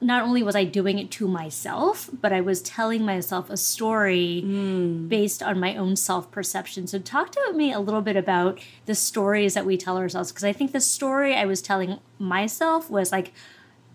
not 0.00 0.22
only 0.22 0.42
was 0.42 0.54
I 0.54 0.64
doing 0.64 0.98
it 0.98 1.10
to 1.12 1.26
myself, 1.26 2.10
but 2.12 2.32
I 2.32 2.40
was 2.40 2.60
telling 2.60 3.04
myself 3.04 3.48
a 3.48 3.56
story 3.56 4.42
mm. 4.44 5.08
based 5.08 5.42
on 5.42 5.58
my 5.58 5.74
own 5.76 5.96
self 5.96 6.30
perception. 6.30 6.86
So, 6.86 6.98
talk 6.98 7.32
to 7.32 7.52
me 7.54 7.72
a 7.72 7.80
little 7.80 8.02
bit 8.02 8.16
about 8.16 8.60
the 8.84 8.94
stories 8.94 9.54
that 9.54 9.64
we 9.64 9.76
tell 9.76 9.96
ourselves, 9.96 10.32
because 10.32 10.44
I 10.44 10.52
think 10.52 10.72
the 10.72 10.80
story 10.80 11.34
I 11.34 11.46
was 11.46 11.62
telling 11.62 11.98
myself 12.18 12.90
was 12.90 13.10
like, 13.10 13.32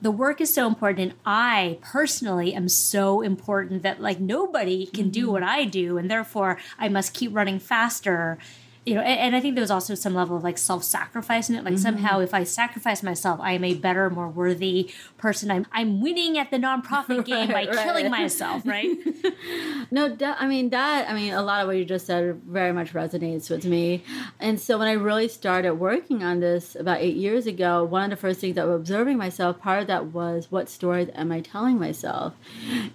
the 0.01 0.11
work 0.11 0.41
is 0.41 0.51
so 0.51 0.65
important, 0.67 1.11
and 1.11 1.19
I 1.23 1.77
personally 1.81 2.55
am 2.55 2.67
so 2.67 3.21
important 3.21 3.83
that 3.83 4.01
like 4.01 4.19
nobody 4.19 4.87
can 4.87 5.05
mm-hmm. 5.05 5.11
do 5.11 5.31
what 5.31 5.43
I 5.43 5.65
do, 5.65 5.99
and 5.99 6.09
therefore 6.09 6.57
I 6.79 6.89
must 6.89 7.13
keep 7.13 7.35
running 7.35 7.59
faster 7.59 8.39
you 8.83 8.95
know, 8.95 9.01
and, 9.01 9.19
and, 9.19 9.35
I 9.35 9.39
think 9.39 9.53
there 9.53 9.61
was 9.61 9.69
also 9.69 9.93
some 9.93 10.15
level 10.15 10.35
of 10.35 10.43
like 10.43 10.57
self 10.57 10.83
sacrifice 10.83 11.51
in 11.51 11.55
it. 11.55 11.63
Like 11.63 11.75
mm-hmm. 11.75 11.83
somehow, 11.83 12.19
if 12.19 12.33
I 12.33 12.43
sacrifice 12.43 13.03
myself, 13.03 13.39
I 13.39 13.51
am 13.51 13.63
a 13.63 13.75
better, 13.75 14.09
more 14.09 14.27
worthy 14.27 14.91
person. 15.19 15.51
I'm 15.51 15.67
I'm 15.71 16.01
winning 16.01 16.39
at 16.39 16.49
the 16.49 16.57
nonprofit 16.57 17.25
game 17.25 17.51
right, 17.51 17.69
by 17.69 17.75
right. 17.75 17.85
killing 17.85 18.09
myself, 18.09 18.65
right? 18.65 18.97
no, 19.91 20.09
that, 20.15 20.37
I 20.41 20.47
mean 20.47 20.71
that. 20.71 21.07
I 21.07 21.13
mean, 21.13 21.31
a 21.31 21.43
lot 21.43 21.61
of 21.61 21.67
what 21.67 21.77
you 21.77 21.85
just 21.85 22.07
said 22.07 22.41
very 22.43 22.73
much 22.73 22.93
resonates 22.93 23.51
with 23.51 23.65
me. 23.65 24.03
And 24.39 24.59
so 24.59 24.79
when 24.79 24.87
I 24.87 24.93
really 24.93 25.27
started 25.27 25.75
working 25.75 26.23
on 26.23 26.39
this 26.39 26.75
about 26.75 27.01
eight 27.01 27.15
years 27.15 27.45
ago, 27.45 27.83
one 27.83 28.05
of 28.05 28.09
the 28.09 28.15
first 28.15 28.39
things 28.39 28.55
that 28.55 28.63
I 28.63 28.65
was 28.65 28.77
observing 28.77 29.17
myself, 29.17 29.59
part 29.59 29.81
of 29.81 29.87
that 29.87 30.07
was 30.07 30.47
what 30.49 30.69
stories 30.69 31.09
am 31.13 31.31
I 31.31 31.41
telling 31.41 31.77
myself, 31.77 32.33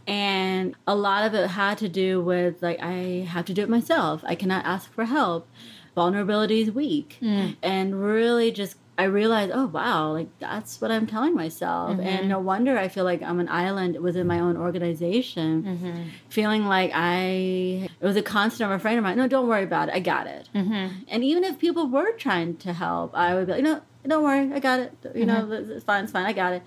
and 0.09 0.75
a 0.85 0.97
lot 0.97 1.25
of 1.25 1.35
it 1.35 1.50
had 1.50 1.78
to 1.78 1.88
do 1.88 2.21
with 2.21 2.61
like 2.61 2.83
I 2.83 3.25
have 3.31 3.45
to 3.45 3.55
do 3.55 3.62
it 3.62 3.69
myself. 3.69 4.25
I 4.26 4.35
cannot 4.35 4.64
ask 4.64 4.93
for 4.93 5.05
help 5.05 5.49
vulnerability 5.97 6.61
is 6.61 6.71
weak 6.71 7.19
mm. 7.21 7.57
and 7.62 8.00
really 8.00 8.53
just 8.53 8.76
I 8.99 9.05
realized, 9.05 9.53
oh 9.55 9.67
wow, 9.67 10.12
like 10.12 10.29
that's 10.38 10.81
what 10.81 10.91
I'm 10.91 11.07
telling 11.07 11.35
myself, 11.35 11.91
mm-hmm. 11.91 12.00
and 12.00 12.29
no 12.31 12.38
wonder 12.38 12.79
I 12.79 12.88
feel 12.88 13.05
like 13.05 13.23
I'm 13.23 13.41
an 13.41 13.49
island 13.49 14.00
within 14.00 14.26
my 14.26 14.38
own 14.38 14.57
organization, 14.57 15.62
mm-hmm. 15.62 16.03
feeling 16.31 16.65
like 16.65 16.93
I 16.95 17.91
it 18.00 18.05
was 18.05 18.17
a 18.17 18.23
constant 18.23 18.71
of 18.71 18.76
a 18.76 18.81
friend 18.81 18.97
of 18.97 19.05
mine. 19.05 19.19
No, 19.19 19.29
don't 19.29 19.49
worry 19.49 19.65
about 19.65 19.88
it, 19.88 19.95
I 19.95 20.00
got 20.00 20.26
it. 20.26 20.49
Mm-hmm. 20.55 21.05
And 21.09 21.25
even 21.25 21.45
if 21.45 21.59
people 21.59 21.88
were 21.88 22.12
trying 22.12 22.57
to 22.59 22.73
help, 22.73 23.15
I 23.15 23.35
would 23.35 23.47
be 23.47 23.53
like, 23.53 23.62
you 23.62 23.69
know, 23.69 23.83
don't 24.07 24.25
worry, 24.25 24.50
I 24.53 24.61
got 24.61 24.81
it. 24.81 24.93
You 25.15 25.26
know, 25.26 25.43
Mm-hmm. 25.43 25.73
it's 25.73 25.85
fine, 25.85 26.05
it's 26.05 26.12
fine, 26.12 26.25
I 26.25 26.33
got 26.33 26.55
it. 26.55 26.62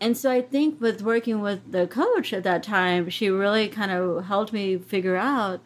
And 0.00 0.16
so 0.16 0.30
I 0.30 0.40
think 0.40 0.80
with 0.80 1.02
working 1.02 1.40
with 1.40 1.70
the 1.70 1.86
coach 1.86 2.32
at 2.32 2.44
that 2.44 2.62
time, 2.62 3.10
she 3.10 3.28
really 3.28 3.68
kind 3.68 3.90
of 3.90 4.24
helped 4.26 4.52
me 4.52 4.78
figure 4.78 5.16
out 5.16 5.60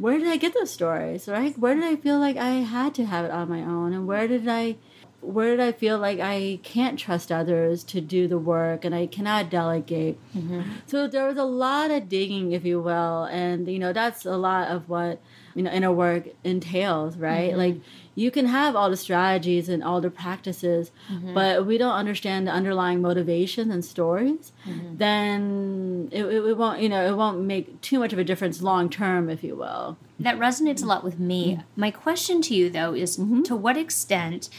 where 0.00 0.18
did 0.18 0.28
I 0.28 0.38
get 0.38 0.54
those 0.54 0.70
stories, 0.70 1.28
right? 1.28 1.56
Where 1.58 1.74
did 1.74 1.84
I 1.84 1.96
feel 1.96 2.18
like 2.18 2.38
I 2.38 2.52
had 2.62 2.94
to 2.94 3.04
have 3.04 3.26
it 3.26 3.30
on 3.30 3.50
my 3.50 3.60
own, 3.60 3.92
and 3.92 4.06
where 4.06 4.26
did 4.26 4.48
I, 4.48 4.76
where 5.20 5.54
did 5.54 5.60
I 5.60 5.72
feel 5.72 5.98
like 5.98 6.18
I 6.20 6.58
can't 6.62 6.98
trust 6.98 7.30
others 7.30 7.84
to 7.84 8.00
do 8.00 8.26
the 8.26 8.38
work, 8.38 8.86
and 8.86 8.94
I 8.94 9.06
cannot 9.06 9.50
delegate. 9.50 10.18
Mm-hmm. 10.34 10.62
So 10.86 11.06
there 11.06 11.28
was 11.28 11.36
a 11.36 11.44
lot 11.44 11.90
of 11.90 12.08
digging, 12.08 12.52
if 12.52 12.64
you 12.64 12.80
will, 12.80 13.24
and 13.24 13.68
you 13.68 13.78
know 13.78 13.92
that's 13.92 14.24
a 14.24 14.38
lot 14.38 14.68
of 14.68 14.88
what 14.88 15.20
you 15.54 15.62
know 15.62 15.70
inner 15.70 15.92
work 15.92 16.28
entails, 16.44 17.18
right? 17.18 17.50
Mm-hmm. 17.50 17.58
Like 17.58 17.76
you 18.20 18.30
can 18.30 18.46
have 18.46 18.76
all 18.76 18.90
the 18.90 18.96
strategies 18.96 19.68
and 19.68 19.82
all 19.82 20.00
the 20.00 20.10
practices, 20.10 20.90
mm-hmm. 21.10 21.32
but 21.32 21.60
if 21.60 21.66
we 21.66 21.78
don't 21.78 21.94
understand 21.94 22.46
the 22.46 22.50
underlying 22.50 23.00
motivations 23.00 23.72
and 23.72 23.82
stories, 23.82 24.52
mm-hmm. 24.66 24.96
then 24.98 26.08
it, 26.12 26.24
it, 26.24 26.44
it 26.44 26.56
won't 26.56 26.80
you 26.80 26.88
know 26.88 27.06
it 27.06 27.16
won't 27.16 27.40
make 27.40 27.80
too 27.80 27.98
much 27.98 28.12
of 28.12 28.18
a 28.18 28.24
difference 28.24 28.60
long 28.60 28.90
term, 28.90 29.30
if 29.30 29.42
you 29.42 29.56
will. 29.56 29.96
That 30.18 30.38
resonates 30.38 30.82
a 30.82 30.86
lot 30.86 31.02
with 31.02 31.18
me. 31.18 31.52
Mm-hmm. 31.52 31.80
My 31.80 31.90
question 31.90 32.42
to 32.42 32.54
you, 32.54 32.68
though, 32.68 32.94
is 32.94 33.16
to 33.16 33.56
what 33.56 33.78
extent 33.78 34.50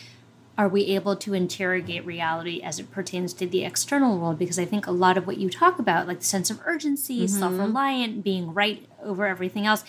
are 0.57 0.67
we 0.67 0.85
able 0.87 1.15
to 1.15 1.33
interrogate 1.33 2.05
reality 2.05 2.61
as 2.61 2.79
it 2.79 2.91
pertains 2.91 3.33
to 3.33 3.47
the 3.47 3.63
external 3.63 4.17
world? 4.17 4.39
Because 4.39 4.59
I 4.59 4.65
think 4.65 4.87
a 4.87 4.91
lot 4.91 5.17
of 5.17 5.27
what 5.27 5.37
you 5.37 5.49
talk 5.49 5.79
about, 5.79 6.07
like 6.07 6.19
the 6.19 6.25
sense 6.25 6.49
of 6.49 6.59
urgency, 6.65 7.27
self 7.27 7.57
reliant, 7.57 8.23
being 8.23 8.53
right 8.53 8.87
over 9.03 9.27
everything 9.27 9.67
else, 9.67 9.83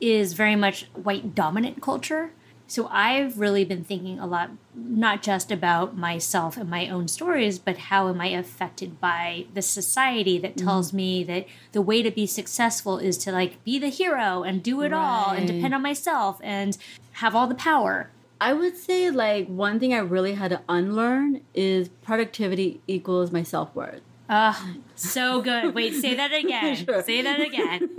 is 0.00 0.34
very 0.34 0.56
much 0.56 0.84
white 0.92 1.34
dominant 1.34 1.80
culture. 1.80 2.32
So 2.68 2.88
I've 2.90 3.38
really 3.38 3.64
been 3.64 3.84
thinking 3.84 4.18
a 4.18 4.26
lot, 4.26 4.50
not 4.74 5.22
just 5.22 5.52
about 5.52 5.96
myself 5.96 6.56
and 6.56 6.68
my 6.68 6.88
own 6.88 7.06
stories, 7.06 7.58
but 7.60 7.78
how 7.78 8.08
am 8.08 8.20
I 8.20 8.28
affected 8.28 9.00
by 9.00 9.46
the 9.54 9.62
society 9.62 10.38
that 10.38 10.56
mm-hmm. 10.56 10.66
tells 10.66 10.92
me 10.92 11.22
that 11.24 11.46
the 11.72 11.82
way 11.82 12.02
to 12.02 12.10
be 12.10 12.26
successful 12.26 12.98
is 12.98 13.16
to 13.18 13.32
like 13.32 13.62
be 13.62 13.78
the 13.78 13.88
hero 13.88 14.42
and 14.42 14.62
do 14.62 14.82
it 14.82 14.92
all 14.92 15.30
and 15.30 15.46
depend 15.46 15.74
on 15.74 15.82
myself 15.82 16.40
and 16.42 16.76
have 17.12 17.36
all 17.36 17.46
the 17.46 17.54
power. 17.54 18.10
I 18.40 18.52
would 18.52 18.76
say 18.76 19.10
like 19.10 19.46
one 19.46 19.78
thing 19.78 19.94
I 19.94 19.98
really 19.98 20.34
had 20.34 20.50
to 20.50 20.60
unlearn 20.68 21.42
is 21.54 21.88
productivity 21.88 22.80
equals 22.86 23.30
my 23.30 23.42
self 23.44 23.74
worth. 23.74 24.02
Ah, 24.28 24.74
so 24.94 25.40
good. 25.40 25.74
Wait, 25.74 25.94
say 25.94 26.14
that 26.14 26.32
again. 26.32 26.76
Sure. 26.84 27.02
Say 27.02 27.22
that 27.22 27.40
again. 27.40 27.96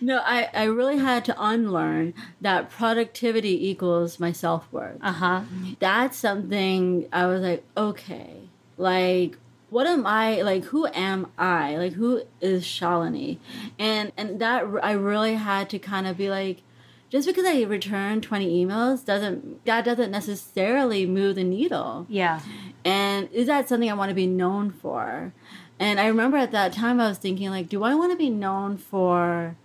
No, 0.00 0.20
I, 0.24 0.48
I 0.54 0.64
really 0.64 0.98
had 0.98 1.24
to 1.26 1.34
unlearn 1.38 2.14
that 2.40 2.70
productivity 2.70 3.68
equals 3.68 4.18
my 4.18 4.32
self 4.32 4.66
worth. 4.72 4.98
Uh 5.02 5.12
huh. 5.12 5.40
That's 5.78 6.16
something 6.16 7.06
I 7.12 7.26
was 7.26 7.42
like, 7.42 7.64
okay, 7.76 8.48
like 8.78 9.36
what 9.70 9.86
am 9.86 10.06
I 10.06 10.42
like? 10.42 10.64
Who 10.66 10.86
am 10.86 11.26
I? 11.36 11.76
Like 11.76 11.92
who 11.94 12.22
is 12.40 12.64
Shalini? 12.64 13.38
And 13.78 14.12
and 14.16 14.40
that 14.40 14.64
I 14.82 14.92
really 14.92 15.34
had 15.34 15.68
to 15.70 15.78
kind 15.78 16.06
of 16.06 16.16
be 16.16 16.30
like, 16.30 16.62
just 17.10 17.26
because 17.26 17.44
I 17.44 17.62
return 17.62 18.20
twenty 18.20 18.64
emails 18.64 19.04
doesn't 19.04 19.64
that 19.64 19.84
doesn't 19.84 20.10
necessarily 20.10 21.04
move 21.06 21.34
the 21.34 21.44
needle. 21.44 22.06
Yeah. 22.08 22.40
And 22.84 23.28
is 23.32 23.48
that 23.48 23.68
something 23.68 23.90
I 23.90 23.94
want 23.94 24.10
to 24.10 24.14
be 24.14 24.28
known 24.28 24.70
for? 24.70 25.32
And 25.78 26.00
I 26.00 26.06
remember 26.06 26.38
at 26.38 26.52
that 26.52 26.72
time 26.72 27.00
I 27.00 27.08
was 27.08 27.18
thinking 27.18 27.50
like, 27.50 27.68
do 27.68 27.84
I 27.84 27.94
want 27.94 28.12
to 28.12 28.16
be 28.16 28.30
known 28.30 28.78
for 28.78 29.56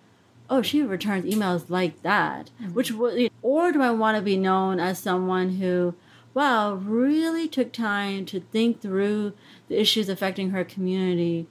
oh, 0.50 0.62
she 0.62 0.82
returns 0.82 1.24
emails 1.34 1.70
like 1.70 2.02
that? 2.02 2.50
Mm-hmm. 2.62 2.74
Which 2.74 2.92
would 2.92 3.32
or 3.42 3.72
do 3.72 3.82
I 3.82 3.92
want 3.92 4.18
to 4.18 4.22
be 4.22 4.38
known 4.38 4.80
as 4.80 5.00
someone 5.00 5.56
who 5.56 5.96
wow, 6.34 6.74
really 6.74 7.48
took 7.48 7.72
time 7.72 8.26
to 8.26 8.40
think 8.40 8.82
through 8.82 9.34
the 9.68 9.80
issues 9.80 10.10
affecting 10.10 10.52
her 10.52 10.64
community 10.64 11.48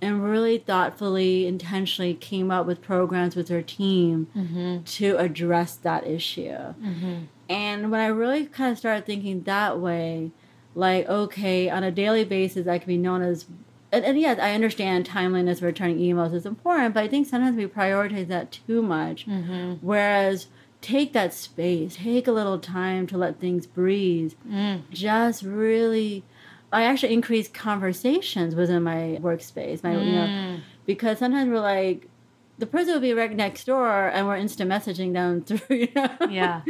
and 0.00 0.24
really 0.24 0.58
thoughtfully, 0.58 1.46
intentionally 1.46 2.14
came 2.14 2.50
up 2.50 2.66
with 2.66 2.82
programs 2.82 3.36
with 3.36 3.48
her 3.48 3.62
team 3.62 4.26
mm-hmm. 4.36 4.82
to 4.82 5.16
address 5.16 5.76
that 5.76 6.06
issue. 6.06 6.50
Mm-hmm. 6.50 7.14
And 7.48 7.90
when 7.90 8.00
I 8.00 8.06
really 8.06 8.46
kind 8.46 8.72
of 8.72 8.78
started 8.78 9.06
thinking 9.06 9.42
that 9.44 9.78
way, 9.78 10.32
like, 10.74 11.08
okay, 11.08 11.70
on 11.70 11.84
a 11.84 11.90
daily 11.90 12.24
basis, 12.24 12.66
I 12.66 12.78
can 12.78 12.88
be 12.88 12.98
known 12.98 13.22
as, 13.22 13.46
and, 13.94 14.04
and 14.04 14.20
yes, 14.20 14.38
I 14.38 14.52
understand 14.52 15.06
timeliness 15.06 15.58
of 15.58 15.64
returning 15.64 15.98
emails 15.98 16.34
is 16.34 16.44
important, 16.44 16.94
but 16.94 17.04
I 17.04 17.08
think 17.08 17.26
sometimes 17.26 17.56
we 17.56 17.66
prioritize 17.66 18.28
that 18.28 18.58
too 18.66 18.82
much. 18.82 19.26
Mm-hmm. 19.26 19.74
Whereas, 19.80 20.48
take 20.80 21.12
that 21.14 21.32
space, 21.32 21.96
take 21.96 22.26
a 22.26 22.32
little 22.32 22.58
time 22.58 23.06
to 23.06 23.16
let 23.16 23.40
things 23.40 23.66
breathe, 23.66 24.34
mm. 24.46 24.82
just 24.90 25.42
really. 25.42 26.24
I 26.72 26.82
actually 26.84 27.14
increase 27.14 27.46
conversations 27.46 28.56
within 28.56 28.82
my 28.82 29.18
workspace, 29.22 29.84
my 29.84 29.92
you 29.92 30.12
know, 30.12 30.26
mm. 30.26 30.60
because 30.86 31.20
sometimes 31.20 31.48
we're 31.48 31.60
like, 31.60 32.08
the 32.58 32.66
person 32.66 32.94
will 32.94 33.00
be 33.00 33.12
right 33.12 33.34
next 33.34 33.64
door, 33.64 34.08
and 34.08 34.26
we're 34.26 34.36
instant 34.36 34.70
messaging 34.70 35.12
them 35.12 35.42
through, 35.44 35.76
you 35.76 35.88
know. 35.94 36.10
Yeah. 36.28 36.62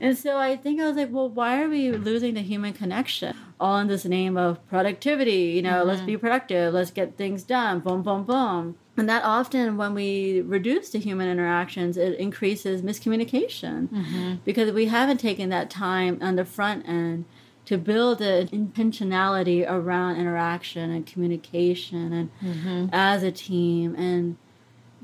And 0.00 0.16
so 0.16 0.38
I 0.38 0.56
think 0.56 0.80
I 0.80 0.86
was 0.86 0.96
like, 0.96 1.12
well, 1.12 1.28
why 1.28 1.62
are 1.62 1.68
we 1.68 1.92
losing 1.92 2.34
the 2.34 2.40
human 2.40 2.72
connection? 2.72 3.36
All 3.60 3.78
in 3.78 3.88
this 3.88 4.06
name 4.06 4.36
of 4.36 4.66
productivity, 4.68 5.52
you 5.54 5.62
know, 5.62 5.84
let's 5.84 6.00
be 6.00 6.12
mm-hmm. 6.12 6.20
productive, 6.20 6.72
let's 6.72 6.90
get 6.90 7.16
things 7.16 7.42
done, 7.42 7.80
boom, 7.80 8.02
boom, 8.02 8.24
boom. 8.24 8.76
And 8.96 9.08
that 9.08 9.22
often, 9.22 9.76
when 9.76 9.94
we 9.94 10.40
reduce 10.40 10.90
the 10.90 10.98
human 10.98 11.28
interactions, 11.28 11.96
it 11.96 12.18
increases 12.18 12.82
miscommunication 12.82 13.88
mm-hmm. 13.88 14.34
because 14.44 14.72
we 14.72 14.86
haven't 14.86 15.18
taken 15.18 15.50
that 15.50 15.70
time 15.70 16.18
on 16.20 16.36
the 16.36 16.44
front 16.44 16.88
end 16.88 17.26
to 17.66 17.78
build 17.78 18.20
an 18.20 18.48
intentionality 18.48 19.64
around 19.70 20.16
interaction 20.16 20.90
and 20.90 21.06
communication 21.06 22.12
and 22.12 22.30
mm-hmm. 22.42 22.86
as 22.92 23.22
a 23.22 23.30
team 23.30 23.94
and 23.94 24.36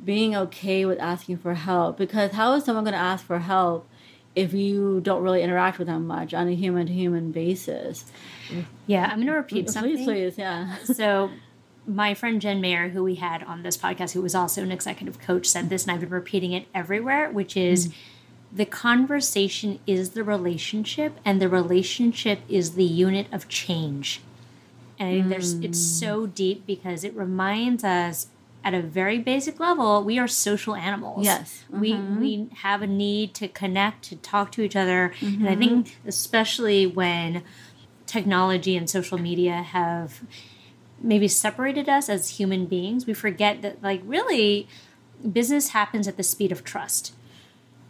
being 0.04 0.34
okay 0.34 0.84
with 0.84 0.98
asking 0.98 1.38
for 1.38 1.54
help. 1.54 1.96
Because 1.96 2.32
how 2.32 2.54
is 2.54 2.64
someone 2.64 2.84
going 2.84 2.92
to 2.92 2.98
ask 2.98 3.24
for 3.24 3.38
help 3.38 3.88
if 4.36 4.54
you 4.54 5.00
don't 5.00 5.22
really 5.22 5.42
interact 5.42 5.78
with 5.78 5.88
them 5.88 6.06
much 6.06 6.32
on 6.32 6.46
a 6.46 6.54
human 6.54 6.86
to 6.86 6.92
human 6.92 7.32
basis 7.32 8.04
Yeah. 8.86 9.06
I'm 9.06 9.16
going 9.16 9.26
to 9.26 9.32
repeat 9.32 9.70
something. 9.70 9.96
please 9.96 10.04
please 10.04 10.38
yeah 10.38 10.76
so 10.84 11.30
my 11.86 12.14
friend 12.14 12.40
Jen 12.40 12.60
Mayer, 12.60 12.88
who 12.88 13.04
we 13.04 13.16
had 13.16 13.42
on 13.44 13.62
this 13.62 13.76
podcast, 13.76 14.12
who 14.12 14.22
was 14.22 14.34
also 14.34 14.62
an 14.62 14.72
executive 14.72 15.20
coach, 15.20 15.46
said 15.46 15.68
this, 15.68 15.84
and 15.84 15.92
I've 15.92 16.00
been 16.00 16.10
repeating 16.10 16.52
it 16.52 16.66
everywhere, 16.74 17.30
which 17.30 17.56
is 17.56 17.88
mm-hmm. 17.88 18.56
the 18.56 18.66
conversation 18.66 19.78
is 19.86 20.10
the 20.10 20.24
relationship, 20.24 21.18
and 21.24 21.40
the 21.40 21.48
relationship 21.48 22.40
is 22.48 22.74
the 22.74 22.84
unit 22.84 23.28
of 23.32 23.48
change. 23.48 24.20
And 24.98 25.08
I 25.08 25.12
think 25.12 25.28
there's 25.28 25.54
it's 25.54 25.78
mm. 25.78 26.00
so 26.00 26.26
deep 26.26 26.66
because 26.66 27.04
it 27.04 27.14
reminds 27.14 27.84
us 27.84 28.28
at 28.66 28.74
a 28.74 28.82
very 28.82 29.20
basic 29.20 29.60
level, 29.60 30.02
we 30.02 30.18
are 30.18 30.26
social 30.26 30.74
animals. 30.74 31.24
Yes. 31.24 31.64
We 31.70 31.92
mm-hmm. 31.92 32.20
we 32.20 32.48
have 32.62 32.82
a 32.82 32.86
need 32.88 33.32
to 33.34 33.46
connect, 33.46 34.02
to 34.06 34.16
talk 34.16 34.50
to 34.52 34.62
each 34.62 34.74
other. 34.74 35.14
And 35.20 35.48
I 35.48 35.52
mm-hmm. 35.52 35.60
think 35.60 35.98
especially 36.04 36.84
when 36.84 37.44
technology 38.06 38.76
and 38.76 38.90
social 38.90 39.18
media 39.18 39.62
have 39.62 40.20
maybe 41.00 41.28
separated 41.28 41.88
us 41.88 42.08
as 42.08 42.40
human 42.40 42.66
beings, 42.66 43.06
we 43.06 43.14
forget 43.14 43.62
that 43.62 43.84
like 43.84 44.02
really 44.04 44.66
business 45.32 45.68
happens 45.68 46.08
at 46.08 46.16
the 46.16 46.24
speed 46.24 46.50
of 46.50 46.64
trust. 46.64 47.14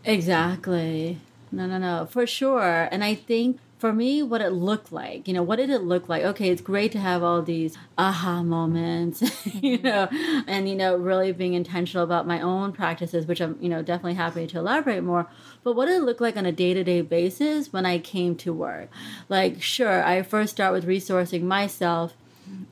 Exactly. 0.05 1.21
No, 1.51 1.67
no, 1.67 1.79
no, 1.79 2.07
for 2.11 2.27
sure. 2.27 2.87
And 2.93 3.03
I 3.03 3.15
think 3.15 3.61
for 3.79 3.93
me, 3.93 4.23
what 4.23 4.41
it 4.41 4.51
looked 4.51 4.91
like, 4.91 5.29
you 5.29 5.35
know, 5.35 5.43
what 5.43 5.57
did 5.57 5.69
it 5.69 5.83
look 5.83 6.09
like? 6.09 6.25
Okay, 6.25 6.49
it's 6.49 6.63
great 6.63 6.93
to 6.93 6.99
have 6.99 7.23
all 7.23 7.43
these 7.43 7.77
aha 7.99 8.43
moments, 8.43 9.21
you 9.45 9.79
mm-hmm. 9.79 9.87
know, 9.87 10.09
and, 10.47 10.69
you 10.69 10.75
know, 10.75 10.97
really 10.97 11.33
being 11.33 11.53
intentional 11.53 12.03
about 12.03 12.27
my 12.27 12.41
own 12.41 12.73
practices, 12.73 13.27
which 13.27 13.41
I'm, 13.41 13.59
you 13.61 13.69
know, 13.69 13.83
definitely 13.83 14.15
happy 14.15 14.47
to 14.47 14.59
elaborate 14.59 15.05
more. 15.05 15.29
But 15.63 15.77
what 15.77 15.87
did 15.87 15.97
it 15.97 16.05
look 16.05 16.21
like 16.21 16.37
on 16.37 16.47
a 16.47 16.53
day 16.53 16.73
to 16.73 16.85
day 16.85 17.03
basis 17.03 17.73
when 17.73 17.85
I 17.85 17.99
came 17.99 18.35
to 18.37 18.53
work? 18.53 18.91
Like, 19.29 19.61
sure, 19.61 20.03
I 20.03 20.23
first 20.23 20.53
start 20.53 20.73
with 20.73 20.87
resourcing 20.87 21.43
myself 21.43 22.17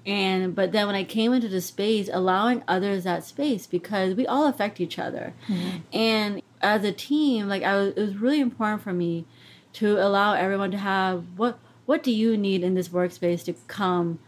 and 0.06 0.54
but 0.54 0.72
then 0.72 0.86
when 0.86 0.94
i 0.94 1.02
came 1.02 1.32
into 1.32 1.48
the 1.48 1.60
space 1.60 2.08
allowing 2.12 2.62
others 2.68 3.04
that 3.04 3.24
space 3.24 3.66
because 3.66 4.14
we 4.14 4.26
all 4.26 4.46
affect 4.46 4.80
each 4.80 4.98
other 4.98 5.32
mm-hmm. 5.48 5.78
and 5.92 6.42
as 6.60 6.84
a 6.84 6.92
team 6.92 7.48
like 7.48 7.62
i 7.62 7.76
was 7.76 7.88
it 7.96 8.00
was 8.00 8.16
really 8.16 8.40
important 8.40 8.82
for 8.82 8.92
me 8.92 9.24
to 9.74 9.98
allow 9.98 10.34
everyone 10.34 10.70
to 10.70 10.78
have 10.78 11.24
what 11.36 11.58
what 11.86 12.02
do 12.02 12.10
you 12.10 12.36
need 12.36 12.62
in 12.62 12.74
this 12.74 12.88
workspace 12.88 13.44
to 13.44 13.54
come 13.66 14.18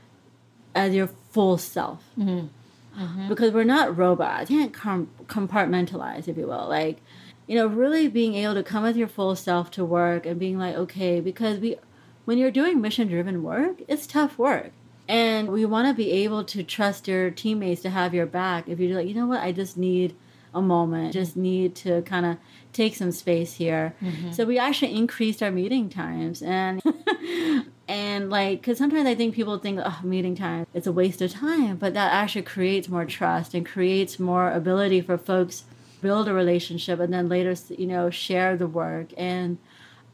as 0.74 0.94
your 0.94 1.06
full 1.06 1.56
self? 1.56 2.02
Mm-hmm. 2.18 2.38
Uh-huh. 2.38 3.04
Mm-hmm. 3.04 3.28
Because 3.28 3.52
we're 3.52 3.64
not 3.64 3.96
robots. 3.96 4.50
You 4.50 4.58
can't 4.58 4.74
com- 4.74 5.10
compartmentalize 5.26 6.28
if 6.28 6.36
you 6.36 6.46
will. 6.46 6.66
Like 6.68 7.00
you 7.46 7.56
know 7.56 7.66
really 7.66 8.08
being 8.08 8.34
able 8.34 8.54
to 8.54 8.62
come 8.62 8.82
with 8.82 8.96
your 8.96 9.08
full 9.08 9.36
self 9.36 9.70
to 9.72 9.84
work 9.84 10.26
and 10.26 10.38
being 10.38 10.58
like 10.58 10.74
okay 10.74 11.20
because 11.20 11.58
we 11.58 11.76
when 12.24 12.38
you're 12.38 12.50
doing 12.50 12.80
mission 12.80 13.08
driven 13.08 13.42
work 13.42 13.80
it's 13.88 14.06
tough 14.06 14.38
work. 14.38 14.72
And 15.08 15.52
we 15.52 15.64
want 15.64 15.86
to 15.86 15.94
be 15.94 16.10
able 16.10 16.42
to 16.42 16.64
trust 16.64 17.06
your 17.06 17.30
teammates 17.30 17.80
to 17.82 17.90
have 17.90 18.12
your 18.12 18.26
back 18.26 18.68
if 18.68 18.80
you're 18.80 18.96
like 18.96 19.06
you 19.06 19.14
know 19.14 19.26
what 19.26 19.40
i 19.40 19.52
just 19.52 19.76
need 19.76 20.16
a 20.56 20.62
moment 20.62 21.12
just 21.12 21.36
need 21.36 21.75
to 21.75 22.02
kind 22.02 22.26
of 22.26 22.36
take 22.72 22.94
some 22.94 23.12
space 23.12 23.54
here 23.54 23.94
so 24.32 24.44
we 24.44 24.58
actually 24.58 24.94
increased 24.94 25.42
our 25.42 25.50
meeting 25.50 25.88
times 25.88 26.42
and 26.42 26.82
And 27.88 28.30
like, 28.30 28.60
because 28.60 28.78
sometimes 28.78 29.06
I 29.06 29.14
think 29.14 29.34
people 29.34 29.58
think, 29.58 29.80
oh, 29.82 30.00
meeting 30.02 30.34
time, 30.34 30.66
it's 30.75 30.86
a 30.86 30.92
waste 30.92 31.22
of 31.22 31.32
time, 31.32 31.76
but 31.76 31.94
that 31.94 32.12
actually 32.12 32.42
creates 32.42 32.88
more 32.88 33.04
trust 33.04 33.54
and 33.54 33.64
creates 33.64 34.18
more 34.18 34.50
ability 34.50 35.00
for 35.00 35.16
folks 35.16 35.64
build 36.02 36.28
a 36.28 36.34
relationship 36.34 36.98
and 37.00 37.12
then 37.12 37.28
later, 37.28 37.54
you 37.70 37.86
know, 37.86 38.10
share 38.10 38.56
the 38.56 38.66
work. 38.66 39.08
And 39.16 39.58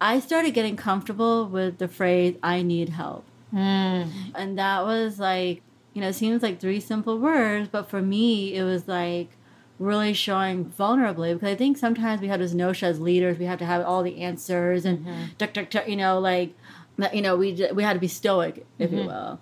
I 0.00 0.20
started 0.20 0.52
getting 0.52 0.76
comfortable 0.76 1.46
with 1.46 1.78
the 1.78 1.88
phrase, 1.88 2.36
I 2.42 2.62
need 2.62 2.90
help. 2.90 3.24
Mm. 3.54 4.10
And 4.34 4.58
that 4.58 4.84
was 4.84 5.18
like, 5.18 5.62
you 5.94 6.02
know, 6.02 6.08
it 6.08 6.14
seems 6.14 6.42
like 6.42 6.60
three 6.60 6.80
simple 6.80 7.18
words, 7.18 7.68
but 7.70 7.88
for 7.88 8.02
me, 8.02 8.54
it 8.54 8.64
was 8.64 8.86
like 8.86 9.30
really 9.82 10.12
showing 10.12 10.66
vulnerably 10.66 11.34
because 11.34 11.48
I 11.48 11.54
think 11.54 11.76
sometimes 11.76 12.20
we 12.20 12.28
have 12.28 12.40
this 12.40 12.54
notion 12.54 12.88
as 12.88 13.00
leaders, 13.00 13.38
we 13.38 13.44
have 13.44 13.58
to 13.58 13.66
have 13.66 13.84
all 13.84 14.02
the 14.02 14.22
answers 14.22 14.84
and, 14.84 15.00
mm-hmm. 15.00 15.24
duck, 15.38 15.52
duck, 15.52 15.70
duck, 15.70 15.88
you 15.88 15.96
know, 15.96 16.18
like, 16.18 16.54
you 17.12 17.22
know, 17.22 17.36
we, 17.36 17.52
we 17.74 17.82
had 17.82 17.94
to 17.94 17.98
be 17.98 18.08
stoic, 18.08 18.66
if 18.78 18.90
mm-hmm. 18.90 18.98
you 18.98 19.06
will 19.06 19.40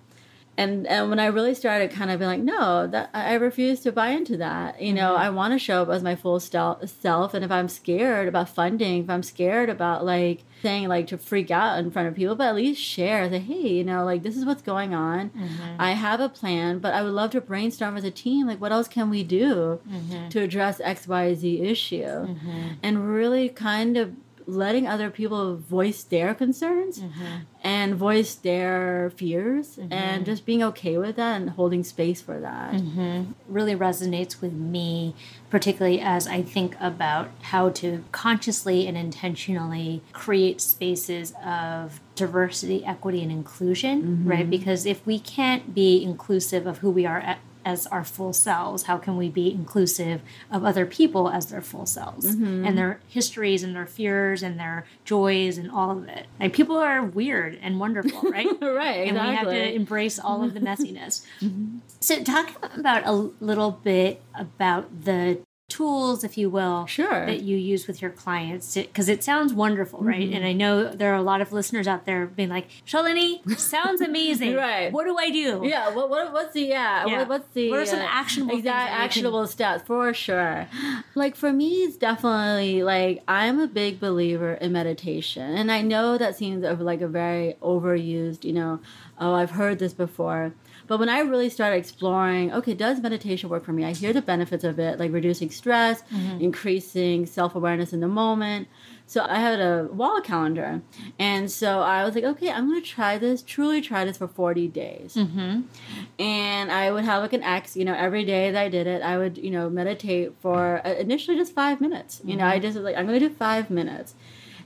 and 0.61 0.87
and 0.87 1.09
when 1.09 1.19
I 1.19 1.27
really 1.27 1.55
started 1.55 1.91
kind 1.91 2.11
of 2.11 2.19
being 2.19 2.29
like, 2.29 2.41
no, 2.41 2.87
that 2.87 3.09
I 3.13 3.33
refuse 3.35 3.79
to 3.81 3.91
buy 3.91 4.09
into 4.09 4.37
that. 4.37 4.81
You 4.81 4.93
know, 4.93 5.13
mm-hmm. 5.13 5.23
I 5.23 5.29
want 5.31 5.53
to 5.53 5.59
show 5.59 5.81
up 5.81 5.89
as 5.89 6.03
my 6.03 6.15
full 6.15 6.39
self, 6.39 7.33
and 7.33 7.43
if 7.43 7.51
I'm 7.51 7.67
scared 7.67 8.27
about 8.27 8.49
funding, 8.49 9.03
if 9.03 9.09
I'm 9.09 9.23
scared 9.23 9.69
about 9.69 10.05
like 10.05 10.43
saying 10.61 10.87
like 10.87 11.07
to 11.07 11.17
freak 11.17 11.49
out 11.49 11.79
in 11.79 11.89
front 11.89 12.07
of 12.07 12.15
people, 12.15 12.35
but 12.35 12.47
at 12.47 12.55
least 12.55 12.81
share, 12.81 13.27
say, 13.29 13.39
hey, 13.39 13.67
you 13.67 13.83
know, 13.83 14.05
like 14.05 14.21
this 14.23 14.37
is 14.37 14.45
what's 14.45 14.61
going 14.61 14.93
on. 14.93 15.31
Mm-hmm. 15.31 15.75
I 15.79 15.91
have 15.93 16.19
a 16.19 16.29
plan, 16.29 16.79
but 16.79 16.93
I 16.93 17.01
would 17.01 17.13
love 17.13 17.31
to 17.31 17.41
brainstorm 17.41 17.97
as 17.97 18.03
a 18.03 18.11
team. 18.11 18.45
Like, 18.45 18.61
what 18.61 18.71
else 18.71 18.87
can 18.87 19.09
we 19.09 19.23
do 19.23 19.79
mm-hmm. 19.89 20.29
to 20.29 20.41
address 20.41 20.79
X, 20.79 21.07
Y, 21.07 21.33
Z 21.33 21.61
issue, 21.61 22.03
mm-hmm. 22.03 22.73
and 22.83 23.09
really 23.11 23.49
kind 23.49 23.97
of 23.97 24.13
letting 24.51 24.85
other 24.85 25.09
people 25.09 25.55
voice 25.55 26.03
their 26.03 26.35
concerns 26.35 26.99
mm-hmm. 26.99 27.37
and 27.63 27.95
voice 27.95 28.35
their 28.35 29.11
fears 29.15 29.77
mm-hmm. 29.77 29.93
and 29.93 30.25
just 30.25 30.45
being 30.45 30.61
okay 30.61 30.97
with 30.97 31.15
that 31.15 31.39
and 31.39 31.51
holding 31.51 31.83
space 31.83 32.21
for 32.21 32.39
that 32.39 32.73
mm-hmm. 32.73 33.31
really 33.47 33.75
resonates 33.75 34.41
with 34.41 34.51
me 34.51 35.15
particularly 35.49 36.01
as 36.01 36.27
i 36.27 36.41
think 36.41 36.75
about 36.81 37.29
how 37.43 37.69
to 37.69 38.03
consciously 38.11 38.87
and 38.87 38.97
intentionally 38.97 40.01
create 40.11 40.59
spaces 40.59 41.33
of 41.43 42.01
diversity 42.15 42.83
equity 42.83 43.23
and 43.23 43.31
inclusion 43.31 44.25
right 44.27 44.41
mm-hmm. 44.41 44.49
because 44.49 44.85
if 44.85 45.05
we 45.05 45.17
can't 45.17 45.73
be 45.73 46.03
inclusive 46.03 46.67
of 46.67 46.79
who 46.79 46.91
we 46.91 47.05
are 47.05 47.37
as 47.65 47.87
our 47.87 48.03
full 48.03 48.33
selves? 48.33 48.83
How 48.83 48.97
can 48.97 49.17
we 49.17 49.29
be 49.29 49.51
inclusive 49.51 50.21
of 50.51 50.63
other 50.63 50.85
people 50.85 51.29
as 51.29 51.47
their 51.47 51.61
full 51.61 51.85
selves 51.85 52.35
mm-hmm. 52.35 52.65
and 52.65 52.77
their 52.77 52.99
histories 53.07 53.63
and 53.63 53.75
their 53.75 53.85
fears 53.85 54.43
and 54.43 54.59
their 54.59 54.85
joys 55.05 55.57
and 55.57 55.71
all 55.71 55.91
of 55.91 56.07
it? 56.07 56.27
Like 56.39 56.53
people 56.53 56.77
are 56.77 57.03
weird 57.03 57.59
and 57.61 57.79
wonderful, 57.79 58.21
right? 58.29 58.47
right. 58.61 59.07
And 59.07 59.17
exactly. 59.17 59.29
we 59.29 59.35
have 59.35 59.47
to 59.47 59.73
embrace 59.73 60.19
all 60.19 60.43
of 60.43 60.53
the 60.53 60.59
messiness. 60.61 61.25
mm-hmm. 61.39 61.79
So, 61.99 62.23
talk 62.23 62.75
about 62.75 63.05
a 63.05 63.11
little 63.11 63.71
bit 63.71 64.21
about 64.33 65.03
the 65.03 65.39
tools, 65.71 66.23
if 66.23 66.37
you 66.37 66.49
will, 66.49 66.85
sure. 66.85 67.25
that 67.25 67.41
you 67.41 67.57
use 67.57 67.87
with 67.87 68.01
your 68.01 68.11
clients? 68.11 68.75
Because 68.75 69.09
it 69.09 69.23
sounds 69.23 69.53
wonderful, 69.53 69.99
mm-hmm. 69.99 70.07
right? 70.07 70.29
And 70.29 70.45
I 70.45 70.53
know 70.53 70.89
there 70.89 71.11
are 71.13 71.17
a 71.17 71.23
lot 71.23 71.41
of 71.41 71.51
listeners 71.53 71.87
out 71.87 72.05
there 72.05 72.25
being 72.27 72.49
like, 72.49 72.67
Shalini, 72.85 73.57
sounds 73.57 74.01
amazing. 74.01 74.55
right. 74.55 74.91
What 74.91 75.05
do 75.05 75.17
I 75.17 75.29
do? 75.29 75.61
Yeah. 75.63 75.89
What, 75.89 76.09
what 76.09 76.33
what's 76.33 76.53
the 76.53 76.61
yeah? 76.61 77.05
yeah. 77.05 77.19
What, 77.19 77.29
what's 77.29 77.53
the 77.53 77.69
what 77.69 77.79
are 77.79 77.85
some 77.85 77.99
uh, 77.99 78.07
actionable 78.07 78.57
exact 78.57 78.91
actionable 78.91 79.47
steps 79.47 79.83
for 79.83 80.13
sure? 80.13 80.67
Like 81.13 81.35
for 81.35 81.51
me, 81.51 81.83
it's 81.83 81.97
definitely 81.97 82.83
like 82.83 83.21
I'm 83.27 83.59
a 83.59 83.67
big 83.67 83.99
believer 83.99 84.53
in 84.53 84.71
meditation, 84.71 85.55
and 85.55 85.71
I 85.71 85.81
know 85.81 86.17
that 86.17 86.37
seems 86.37 86.63
like 86.63 87.01
a 87.01 87.07
very 87.07 87.55
overused, 87.61 88.45
you 88.45 88.53
know. 88.53 88.79
Oh, 89.19 89.33
I've 89.33 89.51
heard 89.51 89.79
this 89.79 89.93
before 89.93 90.53
but 90.91 90.99
when 90.99 91.07
I 91.07 91.19
really 91.19 91.49
started 91.49 91.77
exploring, 91.77 92.51
okay, 92.51 92.73
does 92.73 92.99
meditation 92.99 93.47
work 93.47 93.63
for 93.63 93.71
me? 93.71 93.85
I 93.85 93.93
hear 93.93 94.11
the 94.11 94.21
benefits 94.21 94.65
of 94.65 94.77
it, 94.77 94.99
like 94.99 95.13
reducing 95.13 95.49
stress, 95.49 96.01
mm-hmm. 96.01 96.41
increasing 96.41 97.25
self 97.25 97.55
awareness 97.55 97.93
in 97.93 98.01
the 98.01 98.09
moment. 98.09 98.67
So 99.05 99.25
I 99.25 99.39
had 99.39 99.61
a 99.61 99.87
wall 99.89 100.19
calendar. 100.19 100.81
And 101.17 101.49
so 101.49 101.79
I 101.79 102.03
was 102.03 102.13
like, 102.13 102.25
okay, 102.25 102.51
I'm 102.51 102.67
going 102.67 102.81
to 102.81 102.85
try 102.85 103.17
this, 103.17 103.41
truly 103.41 103.79
try 103.79 104.03
this 104.03 104.17
for 104.17 104.27
40 104.27 104.67
days. 104.67 105.15
Mm-hmm. 105.15 105.61
And 106.19 106.71
I 106.73 106.91
would 106.91 107.05
have 107.05 107.21
like 107.21 107.31
an 107.31 107.43
X, 107.43 107.77
you 107.77 107.85
know, 107.85 107.95
every 107.95 108.25
day 108.25 108.51
that 108.51 108.61
I 108.61 108.67
did 108.67 108.85
it, 108.85 109.01
I 109.01 109.17
would, 109.17 109.37
you 109.37 109.49
know, 109.49 109.69
meditate 109.69 110.33
for 110.41 110.85
uh, 110.85 110.89
initially 110.95 111.37
just 111.37 111.55
five 111.55 111.79
minutes. 111.79 112.19
You 112.25 112.31
mm-hmm. 112.31 112.39
know, 112.39 112.47
I 112.47 112.55
mm-hmm. 112.55 112.63
just 112.63 112.77
like, 112.79 112.97
I'm 112.97 113.07
going 113.07 113.17
to 113.17 113.29
do 113.29 113.33
five 113.33 113.69
minutes. 113.69 114.13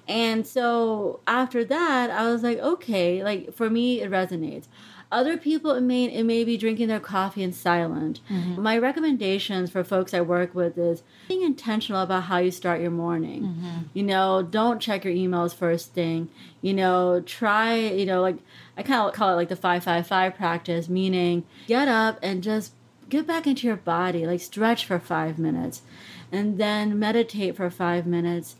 And 0.07 0.45
so 0.45 1.19
after 1.27 1.63
that, 1.65 2.09
I 2.09 2.31
was 2.31 2.41
like, 2.41 2.57
okay, 2.57 3.23
like 3.23 3.53
for 3.53 3.69
me, 3.69 4.01
it 4.01 4.09
resonates. 4.09 4.67
Other 5.15 5.38
people, 5.38 5.71
it 5.71 5.82
may 5.82 6.13
it 6.13 6.23
may 6.23 6.43
be 6.43 6.58
drinking 6.58 6.89
their 6.89 6.99
coffee 6.99 7.41
in 7.41 7.54
silent. 7.54 8.19
Mm-hmm. 8.30 8.62
My 8.62 8.78
recommendations 8.78 9.71
for 9.71 9.82
folks 9.82 10.13
I 10.13 10.19
work 10.19 10.54
with 10.54 10.78
is 10.78 11.04
being 11.30 11.41
intentional 11.41 12.01
about 12.01 12.23
how 12.23 12.39
you 12.39 12.51
start 12.51 12.82
your 12.82 12.91
morning. 12.91 13.43
Mm-hmm. 13.43 13.78
You 13.93 14.04
know, 14.04 14.43
don't 14.43 14.82
check 14.82 15.06
your 15.06 15.13
emails 15.13 15.56
first 15.56 15.93
thing. 15.93 16.28
You 16.62 16.73
know, 16.73 17.21
try. 17.21 17.75
You 17.78 18.06
know, 18.06 18.21
like 18.21 18.36
I 18.75 18.84
kind 18.84 19.08
of 19.08 19.13
call 19.13 19.30
it 19.30 19.36
like 19.36 19.47
the 19.47 19.56
five 19.56 19.86
five 19.86 20.06
five 20.06 20.36
practice, 20.36 20.89
meaning 20.89 21.45
get 21.65 21.88
up 21.88 22.19
and 22.21 22.43
just 22.43 22.73
get 23.08 23.25
back 23.25 23.47
into 23.47 23.67
your 23.67 23.78
body, 23.78 24.28
like 24.28 24.41
stretch 24.41 24.86
for 24.86 24.99
five 24.99 25.39
minutes, 25.39 25.82
and 26.30 26.58
then 26.58 26.99
meditate 26.99 27.56
for 27.56 27.69
five 27.69 28.06
minutes 28.06 28.58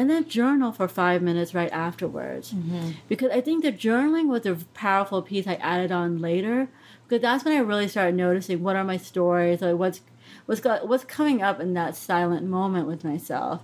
and 0.00 0.08
then 0.08 0.26
journal 0.26 0.72
for 0.72 0.88
five 0.88 1.20
minutes 1.20 1.54
right 1.54 1.70
afterwards. 1.70 2.54
Mm-hmm. 2.54 2.92
Because 3.06 3.30
I 3.32 3.42
think 3.42 3.62
the 3.62 3.70
journaling 3.70 4.28
was 4.28 4.46
a 4.46 4.54
powerful 4.72 5.20
piece 5.20 5.46
I 5.46 5.56
added 5.56 5.92
on 5.92 6.20
later. 6.20 6.68
Because 7.06 7.20
that's 7.20 7.44
when 7.44 7.54
I 7.54 7.60
really 7.60 7.86
started 7.86 8.14
noticing 8.14 8.62
what 8.62 8.76
are 8.76 8.84
my 8.84 8.96
stories, 8.96 9.60
like 9.60 9.76
what's 9.76 10.00
what's 10.46 10.62
got, 10.62 10.88
what's 10.88 11.04
coming 11.04 11.42
up 11.42 11.60
in 11.60 11.74
that 11.74 11.96
silent 11.96 12.46
moment 12.46 12.86
with 12.86 13.04
myself. 13.04 13.60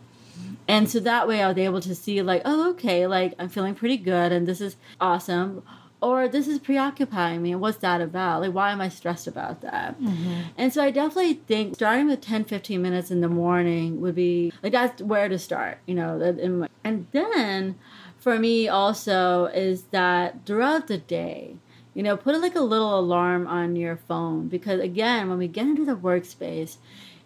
And 0.69 0.91
so 0.91 1.01
that 1.01 1.27
way 1.27 1.43
I 1.43 1.49
was 1.49 1.57
able 1.57 1.81
to 1.81 1.95
see 1.95 2.21
like, 2.21 2.43
oh, 2.45 2.69
okay, 2.73 3.07
like 3.07 3.33
I'm 3.39 3.49
feeling 3.49 3.75
pretty 3.75 3.97
good 3.97 4.31
and 4.31 4.47
this 4.47 4.61
is 4.61 4.77
awesome 5.01 5.63
or 6.01 6.29
this 6.29 6.47
is 6.47 6.59
preoccupying 6.59 7.43
me 7.43 7.55
what's 7.55 7.79
that 7.79 8.01
about 8.01 8.41
like 8.43 8.53
why 8.53 8.71
am 8.71 8.81
i 8.81 8.89
stressed 8.89 9.27
about 9.27 9.61
that 9.63 9.99
mm-hmm. 10.01 10.43
and 10.57 10.73
so 10.73 10.83
i 10.83 10.91
definitely 10.91 11.35
think 11.35 11.75
starting 11.75 12.07
with 12.07 12.21
10 12.21 12.45
15 12.45 12.81
minutes 12.81 13.11
in 13.11 13.21
the 13.21 13.29
morning 13.29 14.01
would 14.01 14.15
be 14.15 14.53
like 14.63 14.73
that's 14.73 15.03
where 15.03 15.29
to 15.29 15.39
start 15.39 15.79
you 15.87 15.95
know 15.95 16.69
and 16.85 17.07
then 17.13 17.77
for 18.19 18.39
me 18.39 18.69
also 18.69 19.47
is 19.47 19.85
that 19.85 20.45
throughout 20.45 20.87
the 20.87 20.99
day 20.99 21.57
you 21.95 22.03
know 22.03 22.17
put 22.17 22.39
like 22.41 22.55
a 22.55 22.61
little 22.61 22.99
alarm 22.99 23.47
on 23.47 23.75
your 23.75 23.97
phone 23.97 24.49
because 24.49 24.81
again 24.81 25.29
when 25.29 25.39
we 25.39 25.49
get 25.49 25.67
into 25.67 25.85
the 25.85 25.97
workspace 25.97 26.77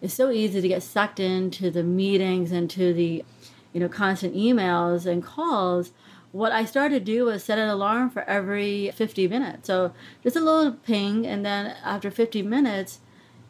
it's 0.01 0.15
so 0.15 0.31
easy 0.31 0.61
to 0.61 0.69
get 0.69 0.83
sucked 0.83 1.21
into 1.21 1.71
the 1.71 1.83
meetings 1.83 2.53
and 2.53 2.71
to 2.71 2.95
the 2.95 3.25
you 3.73 3.81
know 3.81 3.89
constant 3.89 4.35
emails 4.35 5.07
and 5.07 5.25
calls 5.25 5.93
what 6.33 6.53
I 6.53 6.65
started 6.65 7.01
to 7.01 7.13
do 7.13 7.25
was 7.25 7.43
set 7.43 7.59
an 7.59 7.69
alarm 7.69 8.11
for 8.11 8.23
every 8.23 8.91
50 8.93 9.29
minutes. 9.29 9.67
So 9.67 9.93
just 10.23 10.37
a 10.37 10.41
little 10.41 10.73
ping, 10.73 11.27
and 11.27 11.45
then 11.45 11.75
after 11.85 12.11
50 12.11 12.43
minutes, 12.43 13.01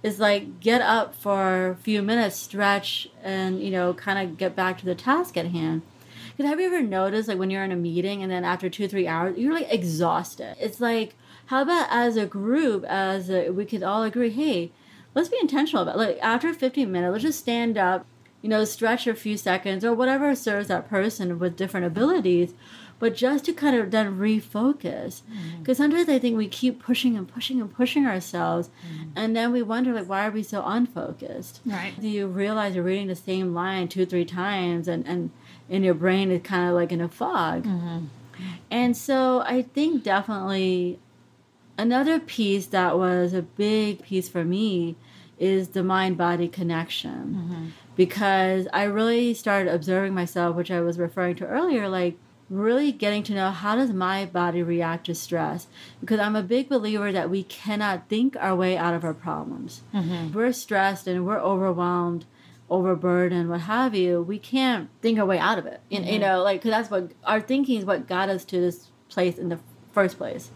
is 0.03 0.19
like 0.19 0.61
get 0.61 0.81
up 0.81 1.14
for 1.14 1.71
a 1.71 1.77
few 1.77 2.03
minutes, 2.03 2.37
stretch, 2.37 3.09
and 3.23 3.62
you 3.62 3.71
know, 3.71 3.93
kind 3.93 4.19
of 4.19 4.38
get 4.38 4.57
back 4.57 4.79
to 4.79 4.87
the 4.87 4.95
task 4.95 5.37
at 5.37 5.47
hand. 5.47 5.83
Because 6.37 6.49
have 6.49 6.61
you 6.61 6.66
ever 6.66 6.81
noticed, 6.83 7.29
like 7.29 7.38
when 7.38 7.51
you're 7.51 7.64
in 7.64 7.73
a 7.73 7.77
meeting 7.77 8.23
and 8.23 8.33
then 8.33 8.45
after 8.45 8.71
two, 8.71 8.88
three 8.88 9.07
hours, 9.07 9.37
you're 9.37 9.53
like 9.53 9.71
exhausted? 9.71 10.57
It's 10.59 10.81
like, 10.81 11.14
how 11.47 11.62
about 11.62 11.88
as 11.90 12.16
a 12.16 12.25
group, 12.25 12.85
as 12.85 13.29
a, 13.29 13.51
we 13.51 13.66
could 13.66 13.83
all 13.83 14.03
agree, 14.03 14.31
hey, 14.31 14.73
let's 15.14 15.29
be 15.29 15.37
intentional 15.40 15.83
about 15.83 15.97
it. 15.97 15.99
like 15.99 16.19
after 16.23 16.55
15 16.55 16.90
minutes, 16.90 17.12
let's 17.12 17.25
just 17.25 17.40
stand 17.40 17.77
up, 17.77 18.07
you 18.42 18.48
know, 18.48 18.64
stretch 18.64 19.07
a 19.07 19.14
few 19.14 19.37
seconds 19.37 19.85
or 19.85 19.94
whatever 19.94 20.35
serves 20.35 20.68
that 20.68 20.88
person 20.88 21.38
with 21.38 21.57
different 21.57 21.87
abilities, 21.87 22.55
but 22.98 23.14
just 23.14 23.44
to 23.46 23.53
kind 23.53 23.76
of 23.76 23.90
then 23.90 24.18
refocus. 24.18 25.22
Because 25.22 25.22
mm-hmm. 25.24 25.72
sometimes 25.72 26.09
I 26.09 26.18
think 26.18 26.37
we 26.37 26.48
keep 26.48 26.83
pushing 26.83 27.16
and 27.16 27.26
pushing 27.26 27.61
and 27.61 27.72
pushing 27.72 28.07
ourselves, 28.07 28.68
mm-hmm. 28.87 29.11
and 29.16 29.35
then 29.35 29.53
we 29.53 29.62
wonder, 29.62 29.92
like, 29.92 30.09
why 30.09 30.26
are 30.26 30.31
we 30.31 30.42
so 30.42 30.62
unfocused? 30.64 31.61
Right. 31.64 31.98
Do 32.00 32.09
you 32.09 32.26
realize 32.26 32.74
you're 32.74 32.85
reading 32.85 33.09
the 33.09 33.16
same 33.16 33.55
line 33.55 33.88
two, 33.88 34.07
three 34.07 34.26
times, 34.26 34.88
and, 34.88 35.07
and 35.07 35.31
in 35.68 35.83
your 35.83 35.94
brain 35.94 36.31
is 36.31 36.42
kind 36.42 36.68
of 36.68 36.74
like 36.74 36.92
in 36.92 37.00
a 37.00 37.09
fog? 37.09 37.64
Mm-hmm. 37.64 38.07
And 38.70 38.96
so 38.96 39.40
I 39.40 39.62
think 39.62 40.03
definitely 40.03 40.98
another 41.76 42.18
piece 42.20 42.66
that 42.66 42.98
was 42.98 43.33
a 43.35 43.42
big 43.42 44.03
piece 44.03 44.29
for 44.29 44.44
me 44.44 44.96
is 45.38 45.68
the 45.68 45.83
mind 45.83 46.18
body 46.18 46.48
connection. 46.48 47.72
Mm-hmm 47.90 47.96
because 48.00 48.66
I 48.72 48.85
really 48.85 49.35
started 49.35 49.74
observing 49.74 50.14
myself, 50.14 50.57
which 50.57 50.70
I 50.70 50.81
was 50.81 50.98
referring 50.98 51.37
to 51.37 51.46
earlier, 51.46 51.87
like 51.87 52.16
really 52.48 52.92
getting 52.92 53.22
to 53.24 53.35
know 53.35 53.50
how 53.50 53.76
does 53.76 53.92
my 53.92 54.24
body 54.24 54.62
react 54.62 55.07
to 55.07 55.14
stress 55.14 55.68
because 56.00 56.18
i'm 56.18 56.35
a 56.35 56.42
big 56.42 56.68
believer 56.68 57.12
that 57.12 57.31
we 57.31 57.44
cannot 57.44 58.09
think 58.09 58.35
our 58.40 58.57
way 58.57 58.76
out 58.76 58.92
of 58.92 59.05
our 59.05 59.14
problems 59.14 59.83
mm-hmm. 59.94 60.33
we're 60.33 60.50
stressed 60.50 61.07
and 61.07 61.24
we're 61.24 61.38
overwhelmed 61.38 62.24
overburdened 62.68 63.48
what 63.48 63.61
have 63.61 63.94
you 63.94 64.20
we 64.20 64.37
can't 64.37 64.90
think 65.00 65.16
our 65.16 65.26
way 65.26 65.38
out 65.38 65.59
of 65.61 65.66
it 65.66 65.81
mm-hmm. 65.92 66.03
you, 66.03 66.14
you 66.14 66.18
know 66.18 66.42
like 66.42 66.61
because 66.61 66.72
that's 66.72 66.90
what 66.90 67.12
our 67.22 67.40
thinking 67.40 67.79
is 67.79 67.85
what 67.85 68.09
got 68.09 68.29
us 68.29 68.44
to 68.44 68.61
this 68.61 68.90
place 69.09 69.38
in 69.38 69.48
the 69.48 69.61
first 69.92 70.18
place. 70.18 70.50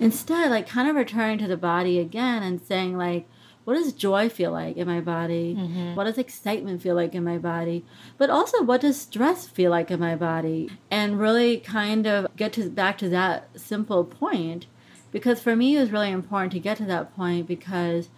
Instead, 0.00 0.50
like 0.50 0.68
kind 0.68 0.88
of 0.88 0.96
returning 0.96 1.38
to 1.38 1.46
the 1.46 1.56
body 1.56 1.98
again 1.98 2.42
and 2.42 2.60
saying 2.60 2.96
like, 2.96 3.28
what 3.64 3.74
does 3.74 3.92
joy 3.92 4.28
feel 4.28 4.50
like 4.50 4.76
in 4.76 4.86
my 4.86 5.00
body? 5.00 5.54
Mm-hmm. 5.58 5.94
What 5.94 6.04
does 6.04 6.18
excitement 6.18 6.82
feel 6.82 6.94
like 6.94 7.14
in 7.14 7.24
my 7.24 7.38
body? 7.38 7.84
But 8.18 8.30
also, 8.30 8.62
what 8.62 8.80
does 8.80 9.00
stress 9.00 9.46
feel 9.46 9.70
like 9.70 9.90
in 9.90 10.00
my 10.00 10.16
body? 10.16 10.70
And 10.90 11.20
really 11.20 11.58
kind 11.58 12.06
of 12.06 12.26
get 12.36 12.52
to 12.54 12.68
back 12.68 12.98
to 12.98 13.08
that 13.10 13.48
simple 13.54 14.04
point, 14.04 14.66
because 15.12 15.40
for 15.40 15.54
me 15.54 15.76
it 15.76 15.80
was 15.80 15.92
really 15.92 16.10
important 16.10 16.52
to 16.52 16.58
get 16.58 16.78
to 16.78 16.84
that 16.86 17.14
point 17.14 17.46
because 17.46 18.08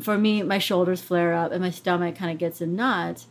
for 0.00 0.16
me 0.16 0.42
my 0.42 0.58
shoulders 0.58 1.02
flare 1.02 1.34
up 1.34 1.50
and 1.50 1.62
my 1.62 1.70
stomach 1.70 2.14
kind 2.16 2.30
of 2.30 2.38
gets 2.38 2.60
in 2.60 2.76
knots. 2.76 3.26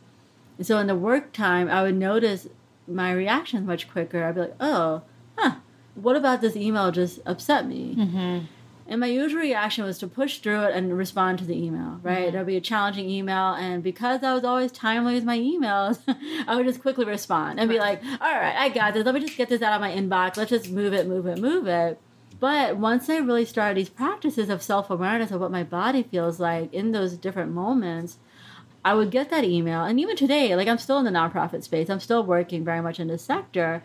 And 0.58 0.68
so 0.68 0.78
in 0.78 0.88
the 0.88 0.96
work 0.96 1.32
time, 1.32 1.70
I 1.70 1.84
would 1.84 1.96
notice 1.96 2.48
my 2.88 3.12
reactions 3.12 3.66
much 3.66 3.90
quicker. 3.90 4.24
I'd 4.24 4.36
be 4.36 4.42
like, 4.42 4.56
oh, 4.60 5.04
huh, 5.38 5.56
what 5.96 6.16
about 6.16 6.42
this 6.42 6.56
email 6.56 6.92
just 6.92 7.20
upset 7.26 7.68
me? 7.68 7.96
Mm-hmm. 7.98 8.46
And 8.92 9.00
my 9.00 9.08
usual 9.08 9.40
reaction 9.40 9.86
was 9.86 10.00
to 10.00 10.08
push 10.08 10.40
through 10.40 10.64
it 10.64 10.76
and 10.76 10.98
respond 10.98 11.40
to 11.40 11.46
the 11.46 11.56
email, 11.56 12.02
right? 12.04 12.24
Mm-hmm. 12.24 12.32
There'll 12.34 12.46
be 12.46 12.58
a 12.58 12.62
challenging 12.62 13.10
email. 13.10 13.54
And 13.54 13.82
because 13.82 14.22
I 14.22 14.34
was 14.34 14.44
always 14.44 14.70
timely 14.70 15.14
with 15.14 15.24
my 15.24 15.40
emails, 15.40 16.00
I 16.48 16.58
would 16.58 16.66
just 16.66 16.82
quickly 16.82 17.06
respond 17.06 17.58
and 17.58 17.70
be 17.70 17.80
like, 17.80 18.04
all 18.04 18.36
right, 18.36 18.54
I 18.54 18.68
got 18.68 18.94
this. 18.94 19.06
Let 19.06 19.16
me 19.16 19.22
just 19.22 19.38
get 19.38 19.48
this 19.48 19.62
out 19.62 19.74
of 19.74 19.80
my 19.80 19.92
inbox. 19.92 20.36
Let's 20.36 20.50
just 20.50 20.70
move 20.70 20.92
it, 20.92 21.08
move 21.08 21.26
it, 21.26 21.40
move 21.40 21.68
it. 21.68 22.02
But 22.38 22.76
once 22.76 23.10
I 23.10 23.20
really 23.20 23.46
started 23.46 23.78
these 23.78 23.88
practices 23.88 24.50
of 24.50 24.62
self 24.62 24.90
awareness 24.90 25.32
of 25.32 25.40
what 25.40 25.52
my 25.52 25.64
body 25.64 26.04
feels 26.04 26.42
like 26.42 26.74
in 26.74 26.92
those 26.92 27.14
different 27.14 27.54
moments, 27.54 28.18
I 28.84 28.94
would 28.94 29.10
get 29.10 29.30
that 29.30 29.46
email. 29.46 29.86
And 29.86 30.02
even 30.02 30.18
today, 30.18 30.54
like 30.58 30.68
I'm 30.68 30.78
still 30.78 30.98
in 30.98 31.06
the 31.06 31.12
nonprofit 31.12 31.64
space, 31.64 31.90
I'm 31.90 32.02
still 32.02 32.26
working 32.26 32.66
very 32.66 32.82
much 32.82 33.00
in 33.00 33.08
this 33.08 33.24
sector. 33.24 33.84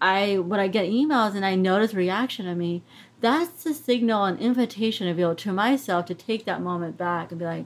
I 0.00 0.38
when 0.38 0.60
I 0.60 0.68
get 0.68 0.86
emails 0.86 1.34
and 1.34 1.44
I 1.44 1.54
notice 1.54 1.94
reaction 1.94 2.46
of 2.46 2.58
me, 2.58 2.82
that's 3.24 3.64
a 3.64 3.72
signal, 3.72 4.26
an 4.26 4.36
invitation 4.36 5.14
be 5.16 5.22
able 5.22 5.34
to 5.34 5.50
myself 5.50 6.04
to 6.04 6.14
take 6.14 6.44
that 6.44 6.60
moment 6.60 6.98
back 6.98 7.30
and 7.30 7.38
be 7.38 7.46
like, 7.46 7.64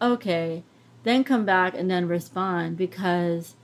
okay, 0.00 0.62
then 1.02 1.22
come 1.22 1.44
back 1.44 1.74
and 1.74 1.90
then 1.90 2.08
respond 2.08 2.78
because 2.78 3.54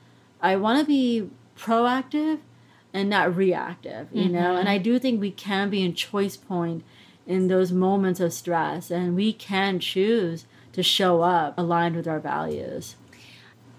I 0.42 0.56
want 0.56 0.80
to 0.80 0.84
be 0.84 1.30
proactive 1.56 2.40
and 2.92 3.08
not 3.08 3.34
reactive, 3.34 4.08
you 4.12 4.28
know? 4.28 4.38
Mm-hmm. 4.38 4.58
And 4.58 4.68
I 4.68 4.76
do 4.76 4.98
think 4.98 5.18
we 5.18 5.30
can 5.30 5.70
be 5.70 5.82
in 5.82 5.94
choice 5.94 6.36
point 6.36 6.84
in 7.26 7.48
those 7.48 7.72
moments 7.72 8.20
of 8.20 8.34
stress 8.34 8.90
and 8.90 9.16
we 9.16 9.32
can 9.32 9.80
choose 9.80 10.44
to 10.74 10.82
show 10.82 11.22
up 11.22 11.56
aligned 11.56 11.96
with 11.96 12.06
our 12.06 12.20
values. 12.20 12.96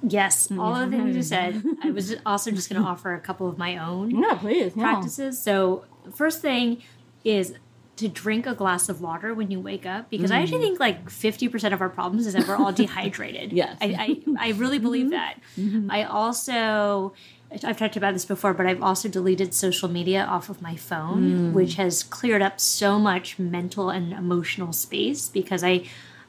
Yes, 0.01 0.51
all 0.51 0.75
of 0.75 0.89
the 0.89 0.97
things 0.97 1.15
you 1.15 1.21
said. 1.21 1.57
I 1.57 1.59
mm-hmm. 1.59 1.93
was 1.93 2.15
also 2.25 2.49
just 2.49 2.71
going 2.71 2.81
to 2.81 2.87
offer 2.87 3.13
a 3.13 3.19
couple 3.19 3.47
of 3.47 3.59
my 3.59 3.77
own 3.77 4.09
Yeah, 4.19 4.33
please. 4.33 4.73
Yeah. 4.75 4.81
practices. 4.81 5.39
So, 5.39 5.85
first 6.11 6.41
thing 6.41 6.81
is 7.23 7.55
to 7.97 8.07
drink 8.07 8.47
a 8.47 8.55
glass 8.55 8.89
of 8.89 8.99
water 8.99 9.33
when 9.33 9.51
you 9.51 9.59
wake 9.59 9.85
up 9.85 10.09
because 10.09 10.31
I 10.31 10.41
actually 10.41 10.59
mm. 10.59 10.61
think 10.61 10.79
like 10.79 11.05
50% 11.05 11.71
of 11.71 11.81
our 11.81 11.89
problems 11.89 12.25
is 12.25 12.33
that 12.33 12.47
we're 12.47 12.55
all 12.55 12.71
dehydrated. 12.83 13.53
Yes. 13.53 13.77
I, 13.79 14.21
I, 14.37 14.47
I 14.47 14.51
really 14.51 14.77
mm-hmm. 14.77 14.83
believe 14.83 15.09
that. 15.11 15.39
Mm-hmm. 15.57 15.91
I 15.91 16.05
also, 16.05 17.13
I've 17.51 17.77
talked 17.77 17.97
about 17.97 18.13
this 18.13 18.25
before, 18.25 18.55
but 18.55 18.65
I've 18.65 18.81
also 18.81 19.07
deleted 19.07 19.53
social 19.53 19.87
media 19.87 20.23
off 20.23 20.49
of 20.49 20.63
my 20.63 20.75
phone, 20.75 21.51
mm. 21.51 21.53
which 21.53 21.75
has 21.75 22.01
cleared 22.01 22.41
up 22.41 22.59
so 22.59 22.97
much 22.97 23.37
mental 23.37 23.91
and 23.91 24.13
emotional 24.13 24.73
space 24.73 25.29
because 25.29 25.63
I, 25.63 25.83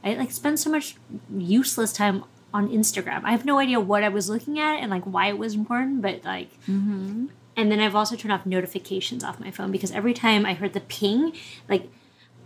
I 0.05 0.15
like 0.15 0.31
spend 0.31 0.61
so 0.61 0.69
much 0.69 0.97
useless 1.35 1.93
time 1.93 2.25
on 2.53 2.69
Instagram. 2.69 3.23
I 3.25 3.31
have 3.31 3.47
no 3.47 3.59
idea 3.59 3.81
what 3.81 4.05
I 4.05 4.11
was 4.11 4.29
looking 4.29 4.59
at 4.59 4.77
and 4.77 4.91
like 4.91 5.05
why 5.05 5.29
it 5.29 5.39
was 5.39 5.55
important, 5.55 6.03
but 6.03 6.25
like 6.25 6.53
mm-hmm. 6.67 7.27
And 7.57 7.71
then 7.71 7.81
I've 7.81 7.95
also 7.95 8.17
turned 8.17 8.33
off 8.33 8.47
notifications 8.47 9.23
off 9.25 9.39
my 9.41 9.51
phone 9.51 9.71
because 9.71 9.91
every 9.93 10.15
time 10.15 10.45
I 10.47 10.55
heard 10.55 10.73
the 10.73 10.81
ping, 10.81 11.33
like, 11.69 11.91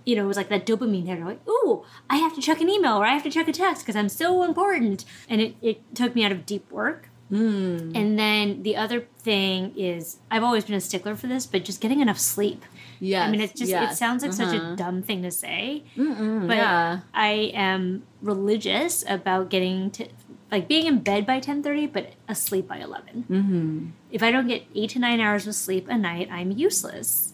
you 0.04 0.14
know, 0.16 0.24
it 0.24 0.28
was 0.28 0.36
like 0.36 0.48
that 0.50 0.66
dopamine 0.66 1.06
hit. 1.06 1.20
Like, 1.20 1.40
ooh, 1.48 1.84
I 2.08 2.16
have 2.16 2.34
to 2.36 2.40
check 2.40 2.60
an 2.60 2.68
email 2.68 2.96
or 2.96 3.04
I 3.04 3.12
have 3.12 3.22
to 3.24 3.30
check 3.30 3.48
a 3.48 3.52
text 3.52 3.82
because 3.82 3.96
I'm 3.96 4.08
so 4.08 4.42
important. 4.44 5.04
And 5.28 5.40
it, 5.40 5.56
it 5.62 5.94
took 5.96 6.14
me 6.14 6.24
out 6.24 6.30
of 6.32 6.46
deep 6.46 6.70
work. 6.70 7.08
And 7.28 8.16
then 8.16 8.62
the 8.62 8.76
other 8.76 9.00
thing 9.18 9.72
is, 9.76 10.18
I've 10.30 10.44
always 10.44 10.64
been 10.64 10.76
a 10.76 10.80
stickler 10.80 11.16
for 11.16 11.26
this, 11.26 11.44
but 11.44 11.64
just 11.64 11.80
getting 11.80 11.98
enough 12.00 12.20
sleep. 12.20 12.64
Yeah. 13.00 13.24
I 13.24 13.30
mean, 13.32 13.40
it's 13.40 13.52
just, 13.58 13.72
it 13.72 13.94
sounds 13.96 14.22
like 14.22 14.32
such 14.32 14.54
Uh-huh. 14.54 14.74
a 14.74 14.76
dumb 14.76 15.02
thing 15.02 15.22
to 15.22 15.32
say, 15.32 15.82
Mm, 15.96 16.46
but 16.46 16.56
yeah. 16.56 17.00
I 17.12 17.50
am 17.52 18.04
religious 18.22 19.04
about 19.08 19.50
getting 19.50 19.90
to, 19.92 20.06
like 20.50 20.68
being 20.68 20.86
in 20.86 21.00
bed 21.00 21.26
by 21.26 21.40
10.30 21.40 21.92
but 21.92 22.12
asleep 22.28 22.68
by 22.68 22.78
11 22.78 23.24
Mm-hmm. 23.30 23.86
if 24.10 24.22
I 24.22 24.30
don't 24.30 24.46
get 24.46 24.64
eight 24.74 24.90
to 24.90 24.98
nine 24.98 25.20
hours 25.20 25.46
of 25.46 25.54
sleep 25.54 25.86
a 25.88 25.96
night, 25.98 26.28
I'm 26.30 26.50
useless. 26.52 27.32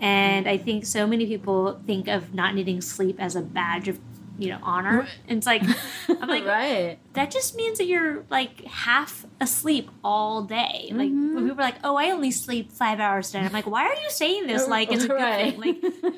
And 0.00 0.48
I 0.48 0.56
think 0.58 0.84
so 0.84 1.06
many 1.06 1.26
people 1.26 1.80
think 1.86 2.08
of 2.08 2.34
not 2.34 2.54
needing 2.56 2.80
sleep 2.80 3.16
as 3.20 3.36
a 3.36 3.40
badge 3.40 3.86
of, 3.86 4.00
you 4.38 4.48
know, 4.48 4.58
honor. 4.62 5.06
And 5.28 5.38
it's 5.38 5.46
like, 5.46 5.62
I'm 6.08 6.28
like, 6.36 6.44
right. 6.44 6.98
that 7.12 7.30
just 7.30 7.54
means 7.54 7.78
that 7.78 7.86
you're 7.86 8.24
like 8.28 8.64
half 8.64 9.24
asleep 9.42 9.90
all 10.02 10.42
day. 10.42 10.88
Like 10.92 11.10
Mm-hmm. 11.10 11.34
when 11.34 11.44
people 11.44 11.60
are 11.60 11.64
like, 11.64 11.78
"Oh, 11.84 11.96
I 11.96 12.10
only 12.10 12.30
sleep 12.30 12.72
five 12.72 13.00
hours 13.00 13.28
a 13.30 13.32
day," 13.34 13.38
I'm 13.40 13.52
like, 13.52 13.66
"Why 13.66 13.84
are 13.86 13.94
you 13.94 14.08
saying 14.10 14.46
this? 14.46 14.66
Like 14.68 14.90
it's 14.92 15.04
a 15.04 15.08
good 15.08 15.14
Right. 15.20 15.60
thing." 15.60 15.80
Like, 16.02 16.14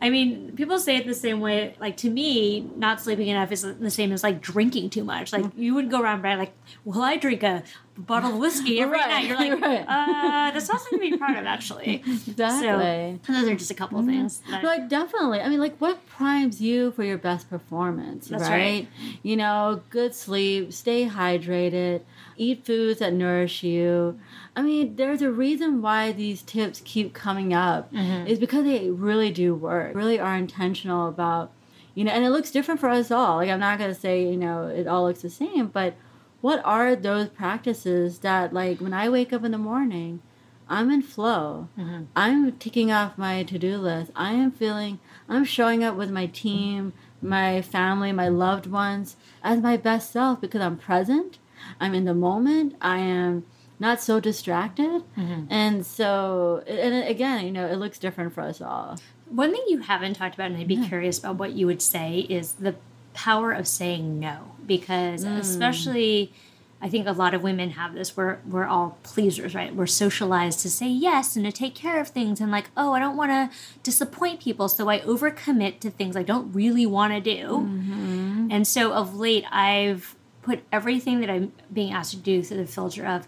I 0.00 0.10
mean, 0.10 0.52
people 0.56 0.78
say 0.78 0.96
it 0.96 1.06
the 1.06 1.14
same 1.14 1.40
way. 1.40 1.74
Like 1.80 1.96
to 1.98 2.10
me, 2.10 2.60
not 2.76 3.00
sleeping 3.00 3.28
enough 3.28 3.52
is 3.52 3.62
the 3.62 3.90
same 3.90 4.12
as 4.12 4.22
like 4.22 4.40
drinking 4.42 4.90
too 4.90 5.04
much. 5.04 5.32
Like 5.32 5.46
you 5.56 5.74
would 5.74 5.90
go 5.90 6.00
around 6.02 6.22
by 6.22 6.34
like, 6.34 6.52
"Well, 6.84 7.02
I 7.02 7.16
drink 7.16 7.42
a 7.42 7.62
bottle 7.96 8.32
of 8.32 8.38
whiskey 8.38 8.80
every 8.80 8.98
Right, 8.98 9.08
night." 9.08 9.24
You're 9.28 9.36
like, 9.38 9.60
right. 9.60 9.84
"Uh, 9.88 10.50
that's 10.52 10.68
not 10.68 10.80
something 10.80 11.00
to 11.00 11.10
be 11.12 11.16
proud 11.16 11.36
of, 11.38 11.46
actually." 11.46 12.02
Exactly. 12.34 13.20
So 13.26 13.32
those 13.32 13.48
are 13.48 13.54
just 13.54 13.70
a 13.70 13.74
couple 13.74 13.98
of 14.00 14.06
things. 14.06 14.42
that- 14.50 14.62
Like 14.64 14.88
definitely. 14.88 15.40
I 15.40 15.48
mean, 15.48 15.60
like 15.60 15.76
what 15.78 16.04
primes 16.06 16.60
you 16.60 16.90
for 16.92 17.04
your 17.04 17.18
best 17.18 17.48
performance, 17.48 18.28
That's 18.28 18.42
right? 18.42 18.50
right. 18.50 18.88
You 19.22 19.36
know, 19.36 19.82
good 19.90 20.14
sleep, 20.14 20.72
stay 20.72 21.08
hydrated, 21.08 22.02
eat 22.36 22.63
foods 22.64 23.00
that 23.00 23.12
nourish 23.12 23.62
you. 23.62 24.18
I 24.56 24.62
mean, 24.62 24.96
there's 24.96 25.22
a 25.22 25.30
reason 25.30 25.82
why 25.82 26.12
these 26.12 26.42
tips 26.42 26.82
keep 26.84 27.12
coming 27.12 27.52
up. 27.52 27.92
Mm-hmm. 27.92 28.26
Is 28.26 28.38
because 28.38 28.64
they 28.64 28.90
really 28.90 29.30
do 29.30 29.54
work. 29.54 29.94
Really 29.94 30.18
are 30.18 30.36
intentional 30.36 31.08
about, 31.08 31.52
you 31.94 32.04
know, 32.04 32.12
and 32.12 32.24
it 32.24 32.30
looks 32.30 32.50
different 32.50 32.80
for 32.80 32.88
us 32.88 33.10
all. 33.10 33.36
Like 33.36 33.50
I'm 33.50 33.60
not 33.60 33.78
gonna 33.78 33.94
say, 33.94 34.24
you 34.24 34.36
know, 34.36 34.66
it 34.68 34.86
all 34.86 35.04
looks 35.04 35.22
the 35.22 35.30
same, 35.30 35.68
but 35.68 35.94
what 36.40 36.60
are 36.64 36.94
those 36.94 37.28
practices 37.28 38.18
that 38.18 38.52
like 38.52 38.80
when 38.80 38.92
I 38.92 39.08
wake 39.08 39.32
up 39.32 39.44
in 39.44 39.52
the 39.52 39.58
morning, 39.58 40.20
I'm 40.68 40.90
in 40.90 41.02
flow. 41.02 41.68
Mm-hmm. 41.78 42.04
I'm 42.16 42.52
ticking 42.52 42.90
off 42.90 43.18
my 43.18 43.42
to-do 43.42 43.76
list. 43.76 44.10
I 44.16 44.32
am 44.32 44.50
feeling 44.50 44.98
I'm 45.28 45.44
showing 45.44 45.84
up 45.84 45.94
with 45.96 46.10
my 46.10 46.26
team, 46.26 46.92
my 47.20 47.62
family, 47.62 48.12
my 48.12 48.28
loved 48.28 48.66
ones 48.66 49.16
as 49.42 49.60
my 49.60 49.76
best 49.76 50.12
self 50.12 50.40
because 50.40 50.60
I'm 50.60 50.76
present. 50.76 51.38
I'm 51.80 51.94
in 51.94 52.04
the 52.04 52.14
moment. 52.14 52.76
I 52.80 52.98
am 52.98 53.44
not 53.78 54.00
so 54.00 54.20
distracted. 54.20 55.02
Mm-hmm. 55.16 55.44
And 55.50 55.84
so 55.84 56.62
and 56.66 57.08
again, 57.08 57.44
you 57.44 57.52
know, 57.52 57.66
it 57.66 57.76
looks 57.76 57.98
different 57.98 58.32
for 58.32 58.42
us 58.42 58.60
all. 58.60 58.98
One 59.28 59.52
thing 59.52 59.64
you 59.68 59.78
haven't 59.78 60.14
talked 60.14 60.34
about, 60.34 60.50
and 60.50 60.60
I'd 60.60 60.68
be 60.68 60.86
curious 60.86 61.18
about 61.18 61.36
what 61.36 61.52
you 61.52 61.66
would 61.66 61.82
say, 61.82 62.26
is 62.28 62.52
the 62.52 62.76
power 63.14 63.52
of 63.52 63.66
saying 63.66 64.20
no. 64.20 64.52
Because 64.66 65.24
mm. 65.24 65.38
especially, 65.38 66.32
I 66.80 66.88
think 66.88 67.06
a 67.06 67.12
lot 67.12 67.34
of 67.34 67.42
women 67.42 67.70
have 67.70 67.94
this. 67.94 68.16
We're 68.16 68.38
we're 68.46 68.66
all 68.66 68.98
pleasers, 69.02 69.54
right? 69.54 69.74
We're 69.74 69.86
socialized 69.86 70.60
to 70.60 70.70
say 70.70 70.88
yes 70.88 71.34
and 71.34 71.44
to 71.44 71.52
take 71.52 71.74
care 71.74 72.00
of 72.00 72.08
things, 72.08 72.40
and 72.40 72.50
like, 72.50 72.70
oh, 72.76 72.92
I 72.92 72.98
don't 72.98 73.16
want 73.16 73.30
to 73.30 73.56
disappoint 73.82 74.40
people, 74.40 74.68
so 74.68 74.88
I 74.88 75.00
overcommit 75.00 75.80
to 75.80 75.90
things 75.90 76.16
I 76.16 76.22
don't 76.22 76.52
really 76.52 76.86
want 76.86 77.12
to 77.12 77.20
do. 77.20 77.48
Mm-hmm. 77.48 78.48
And 78.50 78.66
so 78.66 78.92
of 78.92 79.16
late, 79.16 79.44
I've 79.50 80.14
put 80.44 80.62
everything 80.70 81.20
that 81.20 81.30
I'm 81.30 81.52
being 81.72 81.92
asked 81.92 82.10
to 82.12 82.16
do 82.18 82.42
through 82.42 82.58
the 82.58 82.66
filter 82.66 83.06
of, 83.06 83.26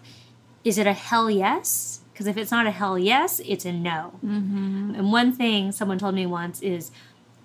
is 0.63 0.77
it 0.77 0.85
a 0.85 0.93
hell 0.93 1.29
yes? 1.29 2.01
Because 2.13 2.27
if 2.27 2.37
it's 2.37 2.51
not 2.51 2.67
a 2.67 2.71
hell 2.71 2.97
yes, 2.97 3.41
it's 3.45 3.65
a 3.65 3.71
no. 3.71 4.19
Mm-hmm. 4.25 4.95
And 4.95 5.11
one 5.11 5.31
thing 5.31 5.71
someone 5.71 5.97
told 5.97 6.15
me 6.15 6.25
once 6.25 6.61
is 6.61 6.91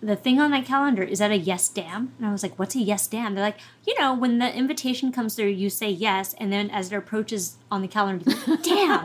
the 0.03 0.17
thing 0.17 0.41
on 0.41 0.51
my 0.51 0.61
calendar 0.61 1.03
is 1.03 1.21
that 1.21 1.31
a 1.31 1.37
yes 1.37 1.69
damn? 1.69 2.13
And 2.19 2.27
I 2.27 2.33
was 2.33 2.43
like, 2.43 2.59
what's 2.59 2.75
a 2.75 2.81
yes 2.81 3.07
damn? 3.07 3.35
They're 3.35 3.45
like, 3.45 3.59
you 3.87 3.99
know, 4.01 4.13
when 4.13 4.39
the 4.39 4.53
invitation 4.53 5.13
comes 5.13 5.37
through, 5.37 5.49
you 5.49 5.71
say 5.71 5.89
yes, 5.89 6.35
and 6.39 6.53
then 6.53 6.71
as 6.71 6.91
it 6.91 6.97
approaches 6.97 7.57
on 7.71 7.83
the 7.83 7.89
calendar, 7.89 8.29
you're 8.29 8.57
like, 8.57 8.63
damn, 8.65 9.05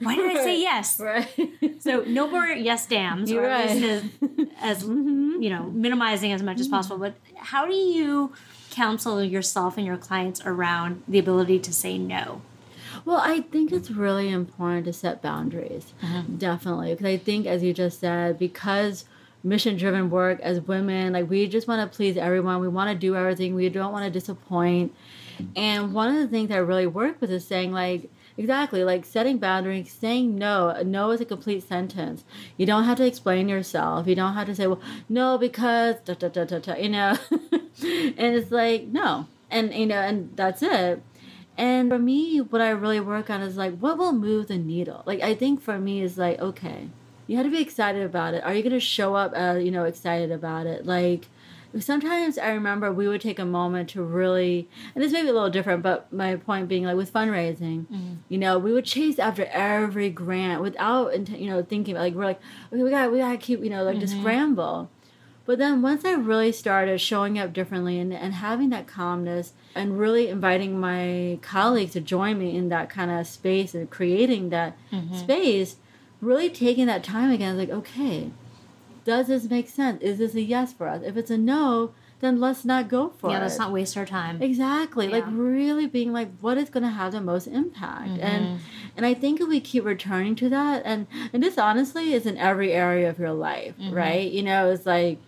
why 0.00 0.16
did 0.16 0.36
I 0.36 0.42
say 0.42 0.60
yes? 0.60 0.98
Right. 0.98 1.28
So 1.80 2.02
no 2.06 2.28
more 2.30 2.46
yes 2.46 2.86
dams, 2.86 3.30
You're 3.30 3.44
or 3.44 3.48
right. 3.48 3.70
as, 3.70 4.04
as 4.60 4.84
mm-hmm. 4.84 5.42
you 5.42 5.50
know, 5.50 5.64
minimizing 5.64 6.32
as 6.32 6.42
much 6.42 6.58
as 6.58 6.66
mm-hmm. 6.66 6.76
possible. 6.76 6.98
But 6.98 7.14
how 7.36 7.66
do 7.66 7.74
you 7.74 8.32
counsel 8.70 9.22
yourself 9.22 9.76
and 9.76 9.86
your 9.86 9.96
clients 9.96 10.40
around 10.44 11.02
the 11.08 11.18
ability 11.18 11.58
to 11.60 11.72
say 11.72 11.98
no? 11.98 12.42
Well, 13.04 13.20
I 13.22 13.40
think 13.40 13.72
it's 13.72 13.90
really 13.90 14.28
important 14.28 14.84
to 14.86 14.92
set 14.92 15.22
boundaries. 15.22 15.92
Mm-hmm. 16.02 16.36
Definitely. 16.36 16.92
Because 16.92 17.06
I 17.06 17.16
think, 17.16 17.46
as 17.46 17.62
you 17.62 17.72
just 17.72 18.00
said, 18.00 18.38
because 18.38 19.04
mission 19.42 19.76
driven 19.76 20.10
work 20.10 20.40
as 20.40 20.60
women, 20.60 21.12
like 21.12 21.30
we 21.30 21.46
just 21.46 21.68
want 21.68 21.90
to 21.90 21.96
please 21.96 22.16
everyone. 22.16 22.60
We 22.60 22.68
want 22.68 22.90
to 22.90 22.96
do 22.96 23.16
everything. 23.16 23.54
We 23.54 23.68
don't 23.68 23.92
want 23.92 24.04
to 24.04 24.10
disappoint. 24.10 24.94
And 25.54 25.94
one 25.94 26.08
of 26.08 26.16
the 26.16 26.26
things 26.26 26.50
I 26.50 26.56
really 26.56 26.86
work 26.86 27.20
with 27.20 27.30
is 27.30 27.46
saying, 27.46 27.72
like, 27.72 28.10
Exactly, 28.38 28.84
like 28.84 29.04
setting 29.04 29.38
boundaries, 29.38 29.90
saying 29.90 30.36
no. 30.36 30.80
No 30.84 31.10
is 31.10 31.20
a 31.20 31.24
complete 31.24 31.64
sentence. 31.64 32.24
You 32.56 32.66
don't 32.66 32.84
have 32.84 32.96
to 32.98 33.04
explain 33.04 33.48
yourself. 33.48 34.06
You 34.06 34.14
don't 34.14 34.34
have 34.34 34.46
to 34.46 34.54
say, 34.54 34.68
well, 34.68 34.80
no, 35.08 35.38
because, 35.38 35.96
da, 36.04 36.14
da, 36.14 36.28
da, 36.28 36.44
da, 36.44 36.60
da, 36.60 36.74
you 36.76 36.88
know. 36.88 37.18
and 37.84 38.36
it's 38.36 38.50
like, 38.50 38.84
no. 38.84 39.26
And, 39.50 39.72
you 39.72 39.86
know, 39.86 40.00
and 40.00 40.36
that's 40.36 40.62
it. 40.62 41.02
And 41.56 41.90
for 41.90 41.98
me, 41.98 42.38
what 42.38 42.60
I 42.60 42.70
really 42.70 43.00
work 43.00 43.30
on 43.30 43.42
is 43.42 43.56
like, 43.56 43.76
what 43.78 43.98
will 43.98 44.12
move 44.12 44.48
the 44.48 44.58
needle? 44.58 45.02
Like, 45.06 45.20
I 45.20 45.34
think 45.34 45.60
for 45.60 45.78
me 45.78 46.00
is 46.00 46.16
like, 46.16 46.38
okay, 46.38 46.88
you 47.26 47.36
have 47.36 47.46
to 47.46 47.50
be 47.50 47.60
excited 47.60 48.02
about 48.02 48.34
it. 48.34 48.44
Are 48.44 48.54
you 48.54 48.62
going 48.62 48.72
to 48.72 48.80
show 48.80 49.16
up, 49.16 49.32
uh, 49.36 49.58
you 49.58 49.70
know, 49.70 49.84
excited 49.84 50.30
about 50.30 50.66
it? 50.66 50.86
Like, 50.86 51.26
sometimes 51.80 52.38
I 52.38 52.50
remember 52.50 52.92
we 52.92 53.08
would 53.08 53.20
take 53.20 53.38
a 53.38 53.44
moment 53.44 53.90
to 53.90 54.02
really, 54.02 54.68
and 54.94 55.02
this 55.02 55.12
may 55.12 55.22
be 55.22 55.28
a 55.28 55.32
little 55.32 55.50
different, 55.50 55.82
but 55.82 56.12
my 56.12 56.36
point 56.36 56.68
being 56.68 56.84
like 56.84 56.96
with 56.96 57.12
fundraising, 57.12 57.86
mm-hmm. 57.86 58.14
you 58.28 58.38
know, 58.38 58.58
we 58.58 58.72
would 58.72 58.84
chase 58.84 59.18
after 59.18 59.44
every 59.46 60.10
grant 60.10 60.62
without, 60.62 61.28
you 61.28 61.50
know, 61.50 61.62
thinking 61.62 61.94
like 61.94 62.14
we're 62.14 62.24
like, 62.24 62.40
okay, 62.72 62.82
we 62.82 62.90
got, 62.90 63.12
we 63.12 63.18
got 63.18 63.32
to 63.32 63.38
keep, 63.38 63.62
you 63.62 63.70
know, 63.70 63.84
like 63.84 63.94
mm-hmm. 63.94 64.00
just 64.00 64.16
scramble. 64.18 64.90
But 65.48 65.56
then 65.56 65.80
once 65.80 66.04
I 66.04 66.12
really 66.12 66.52
started 66.52 67.00
showing 67.00 67.38
up 67.38 67.54
differently 67.54 67.98
and, 67.98 68.12
and 68.12 68.34
having 68.34 68.68
that 68.68 68.86
calmness 68.86 69.54
and 69.74 69.98
really 69.98 70.28
inviting 70.28 70.78
my 70.78 71.38
colleagues 71.40 71.94
to 71.94 72.02
join 72.02 72.38
me 72.38 72.54
in 72.54 72.68
that 72.68 72.90
kind 72.90 73.10
of 73.10 73.26
space 73.26 73.74
and 73.74 73.88
creating 73.88 74.50
that 74.50 74.76
mm-hmm. 74.92 75.16
space, 75.16 75.76
really 76.20 76.50
taking 76.50 76.84
that 76.88 77.02
time 77.02 77.30
again, 77.30 77.48
I 77.48 77.56
was 77.56 77.66
like, 77.66 77.78
okay, 77.78 78.30
does 79.06 79.28
this 79.28 79.48
make 79.48 79.70
sense? 79.70 80.02
Is 80.02 80.18
this 80.18 80.34
a 80.34 80.42
yes 80.42 80.74
for 80.74 80.86
us? 80.86 81.00
If 81.02 81.16
it's 81.16 81.30
a 81.30 81.38
no, 81.38 81.94
then 82.20 82.40
let's 82.40 82.66
not 82.66 82.88
go 82.88 83.08
for 83.08 83.30
yeah, 83.30 83.36
it. 83.36 83.38
Yeah, 83.38 83.44
let's 83.44 83.58
not 83.58 83.72
waste 83.72 83.96
our 83.96 84.04
time. 84.04 84.42
Exactly. 84.42 85.06
Yeah. 85.06 85.12
Like 85.12 85.24
really 85.28 85.86
being 85.86 86.12
like, 86.12 86.28
what 86.42 86.58
is 86.58 86.68
going 86.68 86.82
to 86.82 86.90
have 86.90 87.12
the 87.12 87.22
most 87.22 87.46
impact? 87.46 88.10
Mm-hmm. 88.10 88.20
And 88.20 88.60
and 88.98 89.06
I 89.06 89.14
think 89.14 89.40
if 89.40 89.48
we 89.48 89.60
keep 89.60 89.86
returning 89.86 90.34
to 90.36 90.50
that, 90.50 90.82
and 90.84 91.06
and 91.32 91.42
this 91.42 91.56
honestly 91.56 92.12
is 92.12 92.26
in 92.26 92.36
every 92.36 92.74
area 92.74 93.08
of 93.08 93.18
your 93.18 93.32
life, 93.32 93.78
mm-hmm. 93.78 93.94
right? 93.94 94.30
You 94.30 94.42
know, 94.42 94.68
it's 94.70 94.84
like. 94.84 95.20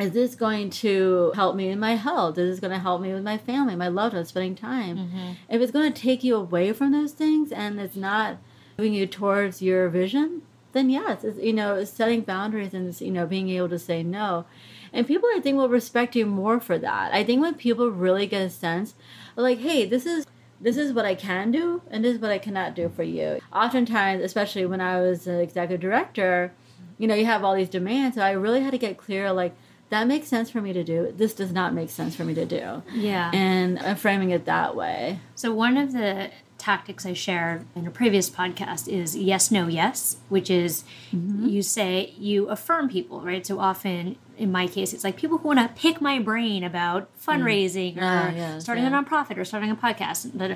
Is 0.00 0.12
this 0.12 0.34
going 0.34 0.70
to 0.70 1.32
help 1.34 1.54
me 1.54 1.68
in 1.68 1.78
my 1.78 1.96
health? 1.96 2.38
Is 2.38 2.54
this 2.54 2.60
going 2.60 2.72
to 2.72 2.78
help 2.78 3.02
me 3.02 3.12
with 3.12 3.22
my 3.22 3.36
family, 3.36 3.76
my 3.76 3.88
loved 3.88 4.14
ones, 4.14 4.28
spending 4.28 4.54
time? 4.54 4.96
Mm-hmm. 4.96 5.32
If 5.48 5.60
it's 5.60 5.72
going 5.72 5.92
to 5.92 6.02
take 6.02 6.24
you 6.24 6.36
away 6.36 6.72
from 6.72 6.92
those 6.92 7.12
things 7.12 7.52
and 7.52 7.78
it's 7.78 7.96
not 7.96 8.38
moving 8.78 8.94
you 8.94 9.06
towards 9.06 9.60
your 9.60 9.90
vision, 9.90 10.42
then 10.72 10.88
yes, 10.88 11.22
it's, 11.22 11.38
you 11.38 11.52
know, 11.52 11.84
setting 11.84 12.22
boundaries 12.22 12.72
and 12.72 12.98
you 13.00 13.10
know 13.10 13.26
being 13.26 13.50
able 13.50 13.68
to 13.68 13.78
say 13.78 14.02
no, 14.02 14.46
and 14.92 15.06
people 15.06 15.28
I 15.34 15.40
think 15.40 15.56
will 15.56 15.68
respect 15.68 16.16
you 16.16 16.26
more 16.26 16.60
for 16.60 16.78
that. 16.78 17.12
I 17.12 17.24
think 17.24 17.42
when 17.42 17.54
people 17.54 17.90
really 17.90 18.26
get 18.26 18.42
a 18.42 18.50
sense, 18.50 18.94
like, 19.36 19.58
hey, 19.58 19.84
this 19.84 20.06
is 20.06 20.26
this 20.60 20.76
is 20.76 20.92
what 20.92 21.04
I 21.06 21.14
can 21.14 21.50
do 21.50 21.82
and 21.90 22.04
this 22.04 22.16
is 22.16 22.20
what 22.20 22.30
I 22.30 22.38
cannot 22.38 22.74
do 22.74 22.90
for 22.94 23.02
you. 23.02 23.40
Oftentimes, 23.52 24.22
especially 24.22 24.66
when 24.66 24.80
I 24.80 25.00
was 25.00 25.26
an 25.26 25.40
executive 25.40 25.80
director, 25.80 26.52
you 26.98 27.08
know, 27.08 27.14
you 27.14 27.24
have 27.24 27.42
all 27.44 27.54
these 27.54 27.68
demands, 27.68 28.16
so 28.16 28.22
I 28.22 28.32
really 28.32 28.60
had 28.60 28.72
to 28.72 28.78
get 28.78 28.98
clear, 28.98 29.32
like 29.32 29.54
that 29.90 30.06
makes 30.06 30.28
sense 30.28 30.50
for 30.50 30.60
me 30.60 30.72
to 30.72 30.82
do. 30.82 31.12
This 31.14 31.34
does 31.34 31.52
not 31.52 31.74
make 31.74 31.90
sense 31.90 32.16
for 32.16 32.24
me 32.24 32.34
to 32.34 32.46
do. 32.46 32.82
Yeah. 32.94 33.30
And 33.34 33.78
I'm 33.78 33.96
framing 33.96 34.30
it 34.30 34.46
that 34.46 34.74
way. 34.74 35.20
So 35.34 35.52
one 35.52 35.76
of 35.76 35.92
the 35.92 36.30
tactics 36.58 37.06
I 37.06 37.14
shared 37.14 37.66
in 37.74 37.86
a 37.86 37.90
previous 37.90 38.30
podcast 38.30 38.86
is 38.86 39.16
yes, 39.16 39.50
no, 39.50 39.66
yes, 39.66 40.18
which 40.28 40.50
is 40.50 40.84
mm-hmm. 41.12 41.46
you 41.46 41.62
say, 41.62 42.14
you 42.18 42.48
affirm 42.48 42.88
people, 42.88 43.20
right? 43.20 43.44
So 43.44 43.58
often, 43.58 44.16
in 44.40 44.50
my 44.50 44.66
case, 44.66 44.92
it's 44.94 45.04
like 45.04 45.16
people 45.16 45.38
who 45.38 45.48
want 45.48 45.60
to 45.60 45.80
pick 45.80 46.00
my 46.00 46.18
brain 46.18 46.64
about 46.64 47.08
fundraising 47.20 47.96
mm. 47.96 47.98
or 47.98 48.34
yes, 48.34 48.64
starting 48.64 48.84
yeah. 48.84 48.98
a 48.98 49.04
nonprofit 49.04 49.36
or 49.36 49.44
starting 49.44 49.70
a 49.70 49.76
podcast. 49.76 50.30
But 50.34 50.52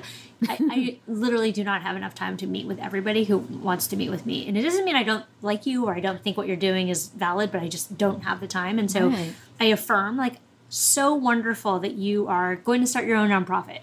I, 0.49 0.57
I 0.59 0.97
literally 1.07 1.51
do 1.51 1.63
not 1.63 1.83
have 1.83 1.95
enough 1.95 2.15
time 2.15 2.35
to 2.37 2.47
meet 2.47 2.65
with 2.65 2.79
everybody 2.79 3.25
who 3.25 3.37
wants 3.37 3.85
to 3.87 3.95
meet 3.95 4.09
with 4.09 4.25
me. 4.25 4.47
And 4.47 4.57
it 4.57 4.63
doesn't 4.63 4.83
mean 4.85 4.95
I 4.95 5.03
don't 5.03 5.23
like 5.43 5.67
you 5.67 5.85
or 5.85 5.95
I 5.95 5.99
don't 5.99 6.23
think 6.23 6.35
what 6.35 6.47
you're 6.47 6.57
doing 6.57 6.89
is 6.89 7.09
valid, 7.09 7.51
but 7.51 7.61
I 7.61 7.67
just 7.67 7.97
don't 7.97 8.23
have 8.23 8.39
the 8.39 8.47
time. 8.47 8.79
And 8.79 8.89
so 8.89 9.09
right. 9.09 9.33
I 9.59 9.65
affirm, 9.65 10.17
like, 10.17 10.37
so 10.67 11.13
wonderful 11.13 11.79
that 11.79 11.93
you 11.93 12.27
are 12.27 12.55
going 12.55 12.81
to 12.81 12.87
start 12.87 13.05
your 13.05 13.17
own 13.17 13.29
nonprofit. 13.29 13.81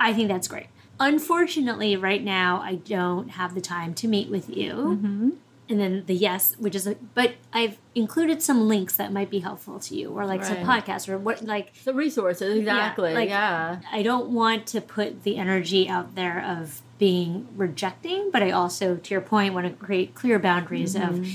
I 0.00 0.12
think 0.12 0.28
that's 0.28 0.48
great 0.48 0.66
unfortunately, 0.98 1.96
right 1.96 2.22
now, 2.22 2.60
I 2.60 2.76
don't 2.76 3.30
have 3.30 3.54
the 3.54 3.60
time 3.60 3.94
to 3.94 4.08
meet 4.08 4.28
with 4.28 4.48
you. 4.48 4.72
Mm-hmm. 4.72 5.30
And 5.68 5.80
then 5.80 6.04
the 6.06 6.14
yes, 6.14 6.54
which 6.58 6.76
is, 6.76 6.86
a, 6.86 6.94
but 7.14 7.34
I've 7.52 7.78
included 7.94 8.40
some 8.40 8.68
links 8.68 8.96
that 8.98 9.12
might 9.12 9.30
be 9.30 9.40
helpful 9.40 9.80
to 9.80 9.96
you, 9.96 10.10
or 10.10 10.24
like 10.24 10.42
right. 10.42 10.48
some 10.48 10.58
podcasts, 10.58 11.08
or 11.08 11.18
what, 11.18 11.42
like 11.42 11.74
the 11.82 11.92
resources. 11.92 12.58
Exactly. 12.58 13.10
Yeah, 13.10 13.16
like, 13.16 13.28
yeah. 13.28 13.80
I 13.90 14.02
don't 14.04 14.30
want 14.30 14.66
to 14.68 14.80
put 14.80 15.24
the 15.24 15.36
energy 15.36 15.88
out 15.88 16.14
there 16.14 16.40
of 16.40 16.82
being 16.98 17.48
rejecting, 17.56 18.30
but 18.30 18.44
I 18.44 18.52
also, 18.52 18.96
to 18.96 19.10
your 19.14 19.20
point, 19.20 19.54
want 19.54 19.66
to 19.66 19.72
create 19.84 20.14
clear 20.14 20.38
boundaries 20.38 20.94
mm-hmm. 20.94 21.22
of 21.22 21.28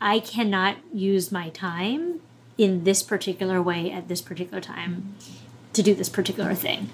I 0.00 0.20
cannot 0.20 0.76
use 0.94 1.30
my 1.30 1.50
time 1.50 2.20
in 2.56 2.84
this 2.84 3.02
particular 3.02 3.60
way 3.60 3.90
at 3.90 4.08
this 4.08 4.22
particular 4.22 4.60
time 4.60 5.16
to 5.74 5.82
do 5.82 5.94
this 5.94 6.08
particular 6.08 6.54
thing. 6.54 6.88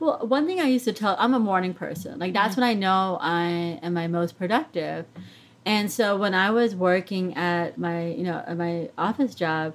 Well, 0.00 0.26
one 0.26 0.46
thing 0.46 0.60
I 0.60 0.64
used 0.64 0.84
to 0.86 0.92
tell, 0.92 1.14
I'm 1.18 1.34
a 1.34 1.38
morning 1.38 1.74
person. 1.74 2.18
Like 2.18 2.32
that's 2.32 2.52
mm-hmm. 2.52 2.62
when 2.62 2.70
I 2.70 2.74
know 2.74 3.18
I 3.20 3.78
am 3.82 3.94
my 3.94 4.08
most 4.08 4.36
productive. 4.36 5.06
And 5.66 5.90
so 5.90 6.16
when 6.16 6.34
I 6.34 6.50
was 6.50 6.74
working 6.74 7.36
at 7.36 7.78
my, 7.78 8.08
you 8.08 8.24
know, 8.24 8.44
at 8.46 8.56
my 8.56 8.90
office 8.98 9.34
job, 9.34 9.74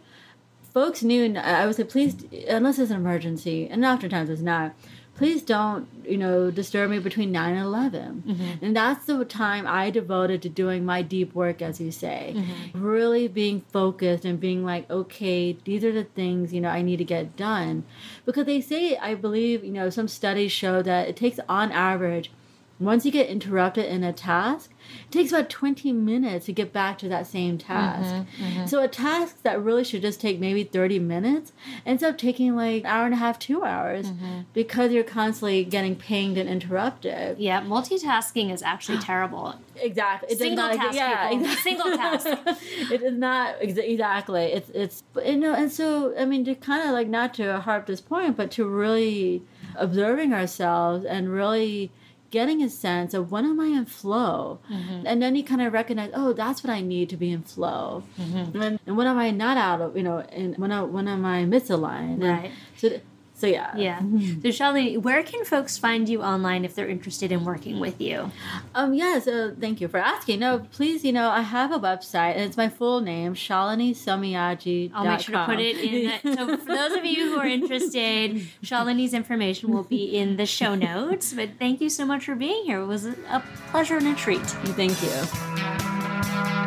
folks 0.73 1.01
knew 1.01 1.35
I 1.35 1.65
would 1.65 1.75
say, 1.75 1.83
please, 1.83 2.15
unless 2.47 2.77
it's 2.79 2.91
an 2.91 2.97
emergency, 2.97 3.67
and 3.69 3.83
oftentimes 3.83 4.29
it's 4.29 4.41
not 4.41 4.73
please 5.19 5.41
don't 5.41 5.85
you 6.05 6.17
know 6.17 6.49
disturb 6.49 6.89
me 6.89 6.97
between 6.97 7.29
9 7.29 7.53
and 7.53 7.65
11 7.65 8.23
mm-hmm. 8.25 8.65
and 8.65 8.73
that's 8.73 9.05
the 9.05 9.25
time 9.25 9.67
i 9.67 9.89
devoted 9.89 10.41
to 10.41 10.47
doing 10.47 10.85
my 10.85 11.01
deep 11.01 11.35
work 11.35 11.61
as 11.61 11.81
you 11.81 11.91
say 11.91 12.33
mm-hmm. 12.37 12.81
really 12.81 13.27
being 13.27 13.59
focused 13.73 14.23
and 14.23 14.39
being 14.39 14.63
like 14.63 14.89
okay 14.89 15.57
these 15.65 15.83
are 15.83 15.91
the 15.91 16.05
things 16.05 16.53
you 16.53 16.61
know 16.61 16.69
i 16.69 16.81
need 16.81 16.97
to 16.97 17.03
get 17.03 17.35
done 17.35 17.83
because 18.25 18.45
they 18.45 18.61
say 18.61 18.95
i 18.95 19.13
believe 19.13 19.61
you 19.61 19.73
know 19.73 19.89
some 19.89 20.07
studies 20.07 20.53
show 20.53 20.81
that 20.81 21.09
it 21.09 21.17
takes 21.17 21.37
on 21.49 21.69
average 21.73 22.31
once 22.79 23.05
you 23.05 23.11
get 23.11 23.27
interrupted 23.27 23.85
in 23.85 24.03
a 24.03 24.13
task, 24.13 24.71
it 25.05 25.11
takes 25.11 25.31
about 25.31 25.49
20 25.49 25.91
minutes 25.93 26.45
to 26.45 26.53
get 26.53 26.73
back 26.73 26.97
to 26.99 27.09
that 27.09 27.27
same 27.27 27.57
task. 27.57 28.09
Mm-hmm, 28.09 28.43
mm-hmm. 28.43 28.65
So 28.65 28.81
a 28.81 28.87
task 28.87 29.41
that 29.43 29.61
really 29.61 29.83
should 29.83 30.01
just 30.01 30.21
take 30.21 30.39
maybe 30.39 30.63
30 30.63 30.99
minutes 30.99 31.51
ends 31.85 32.03
up 32.03 32.17
taking 32.17 32.55
like 32.55 32.83
an 32.83 32.85
hour 32.87 33.05
and 33.05 33.13
a 33.13 33.17
half, 33.17 33.39
two 33.39 33.63
hours 33.63 34.07
mm-hmm. 34.07 34.41
because 34.53 34.91
you're 34.91 35.03
constantly 35.03 35.63
getting 35.63 35.95
pinged 35.95 36.37
and 36.37 36.49
interrupted. 36.49 37.37
Yeah, 37.39 37.61
multitasking 37.61 38.51
is 38.51 38.61
actually 38.61 38.97
terrible. 38.99 39.55
Exactly. 39.75 40.31
It 40.31 40.37
Single 40.37 40.67
not, 40.67 40.75
task. 40.75 40.95
Yeah, 40.95 41.29
exactly. 41.31 41.71
Single 41.71 41.97
task. 41.97 42.27
it 42.91 43.01
is 43.01 43.17
not 43.17 43.55
exactly. 43.61 44.45
It's 44.45 44.69
it's 44.71 45.03
you 45.25 45.37
know, 45.37 45.53
and 45.53 45.71
so 45.71 46.17
I 46.17 46.25
mean 46.25 46.45
to 46.45 46.55
kind 46.55 46.87
of 46.87 46.91
like 46.91 47.07
not 47.07 47.33
to 47.35 47.59
harp 47.61 47.85
this 47.85 48.01
point, 48.01 48.37
but 48.37 48.51
to 48.51 48.67
really 48.67 49.43
observing 49.75 50.33
ourselves 50.33 51.05
and 51.05 51.29
really 51.29 51.91
getting 52.31 52.61
a 52.61 52.69
sense 52.69 53.13
of 53.13 53.31
when 53.31 53.45
am 53.45 53.59
I 53.59 53.67
in 53.67 53.85
flow? 53.85 54.59
Mm-hmm. 54.71 55.03
And 55.05 55.21
then 55.21 55.35
you 55.35 55.43
kind 55.43 55.61
of 55.61 55.73
recognize, 55.73 56.11
oh, 56.13 56.33
that's 56.33 56.63
what 56.63 56.71
I 56.71 56.81
need 56.81 57.09
to 57.09 57.17
be 57.17 57.31
in 57.31 57.43
flow. 57.43 58.03
Mm-hmm. 58.19 58.61
And, 58.61 58.79
and 58.85 58.97
when 58.97 59.07
am 59.07 59.17
I 59.17 59.31
not 59.31 59.57
out 59.57 59.81
of, 59.81 59.97
you 59.97 60.03
know, 60.03 60.19
and 60.19 60.57
when, 60.57 60.71
I, 60.71 60.83
when 60.83 61.07
am 61.07 61.25
I 61.25 61.43
misaligned? 61.43 62.23
Right. 62.23 62.45
And 62.45 62.53
so 62.75 62.99
so 63.39 63.47
yeah. 63.47 63.75
Yeah. 63.75 63.99
Mm-hmm. 63.99 64.41
So 64.41 64.47
Shalini, 64.49 64.97
where 64.97 65.23
can 65.23 65.45
folks 65.45 65.77
find 65.77 66.09
you 66.09 66.21
online 66.21 66.65
if 66.65 66.75
they're 66.75 66.89
interested 66.89 67.31
in 67.31 67.45
working 67.45 67.79
with 67.79 67.99
you? 68.01 68.31
Um 68.75 68.93
yeah, 68.93 69.19
so 69.19 69.55
thank 69.59 69.79
you 69.81 69.87
for 69.87 69.97
asking. 69.97 70.39
No, 70.39 70.59
please, 70.71 71.05
you 71.05 71.13
know, 71.13 71.29
I 71.29 71.41
have 71.41 71.71
a 71.71 71.79
website 71.79 72.33
and 72.35 72.41
it's 72.41 72.57
my 72.57 72.69
full 72.69 73.01
name, 73.01 73.33
Shalini 73.33 73.91
Somayaji. 73.91 74.91
I'll 74.93 75.05
make 75.05 75.21
sure 75.21 75.35
to 75.35 75.45
put 75.45 75.59
it 75.59 75.77
in 75.77 76.11
the, 76.23 76.35
so 76.35 76.57
for 76.57 76.75
those 76.75 76.93
of 76.93 77.05
you 77.05 77.31
who 77.33 77.39
are 77.39 77.47
interested, 77.47 78.35
Shalini's 78.63 79.13
information 79.13 79.71
will 79.71 79.83
be 79.83 80.17
in 80.17 80.37
the 80.37 80.45
show 80.45 80.75
notes. 80.89 81.33
But 81.33 81.51
thank 81.57 81.81
you 81.81 81.89
so 81.89 82.05
much 82.05 82.25
for 82.25 82.35
being 82.35 82.65
here. 82.65 82.81
It 82.81 82.87
was 82.87 83.05
a 83.05 83.43
pleasure 83.71 83.97
and 83.97 84.07
a 84.07 84.15
treat. 84.15 84.41
Thank 84.75 85.01
you. 85.01 86.58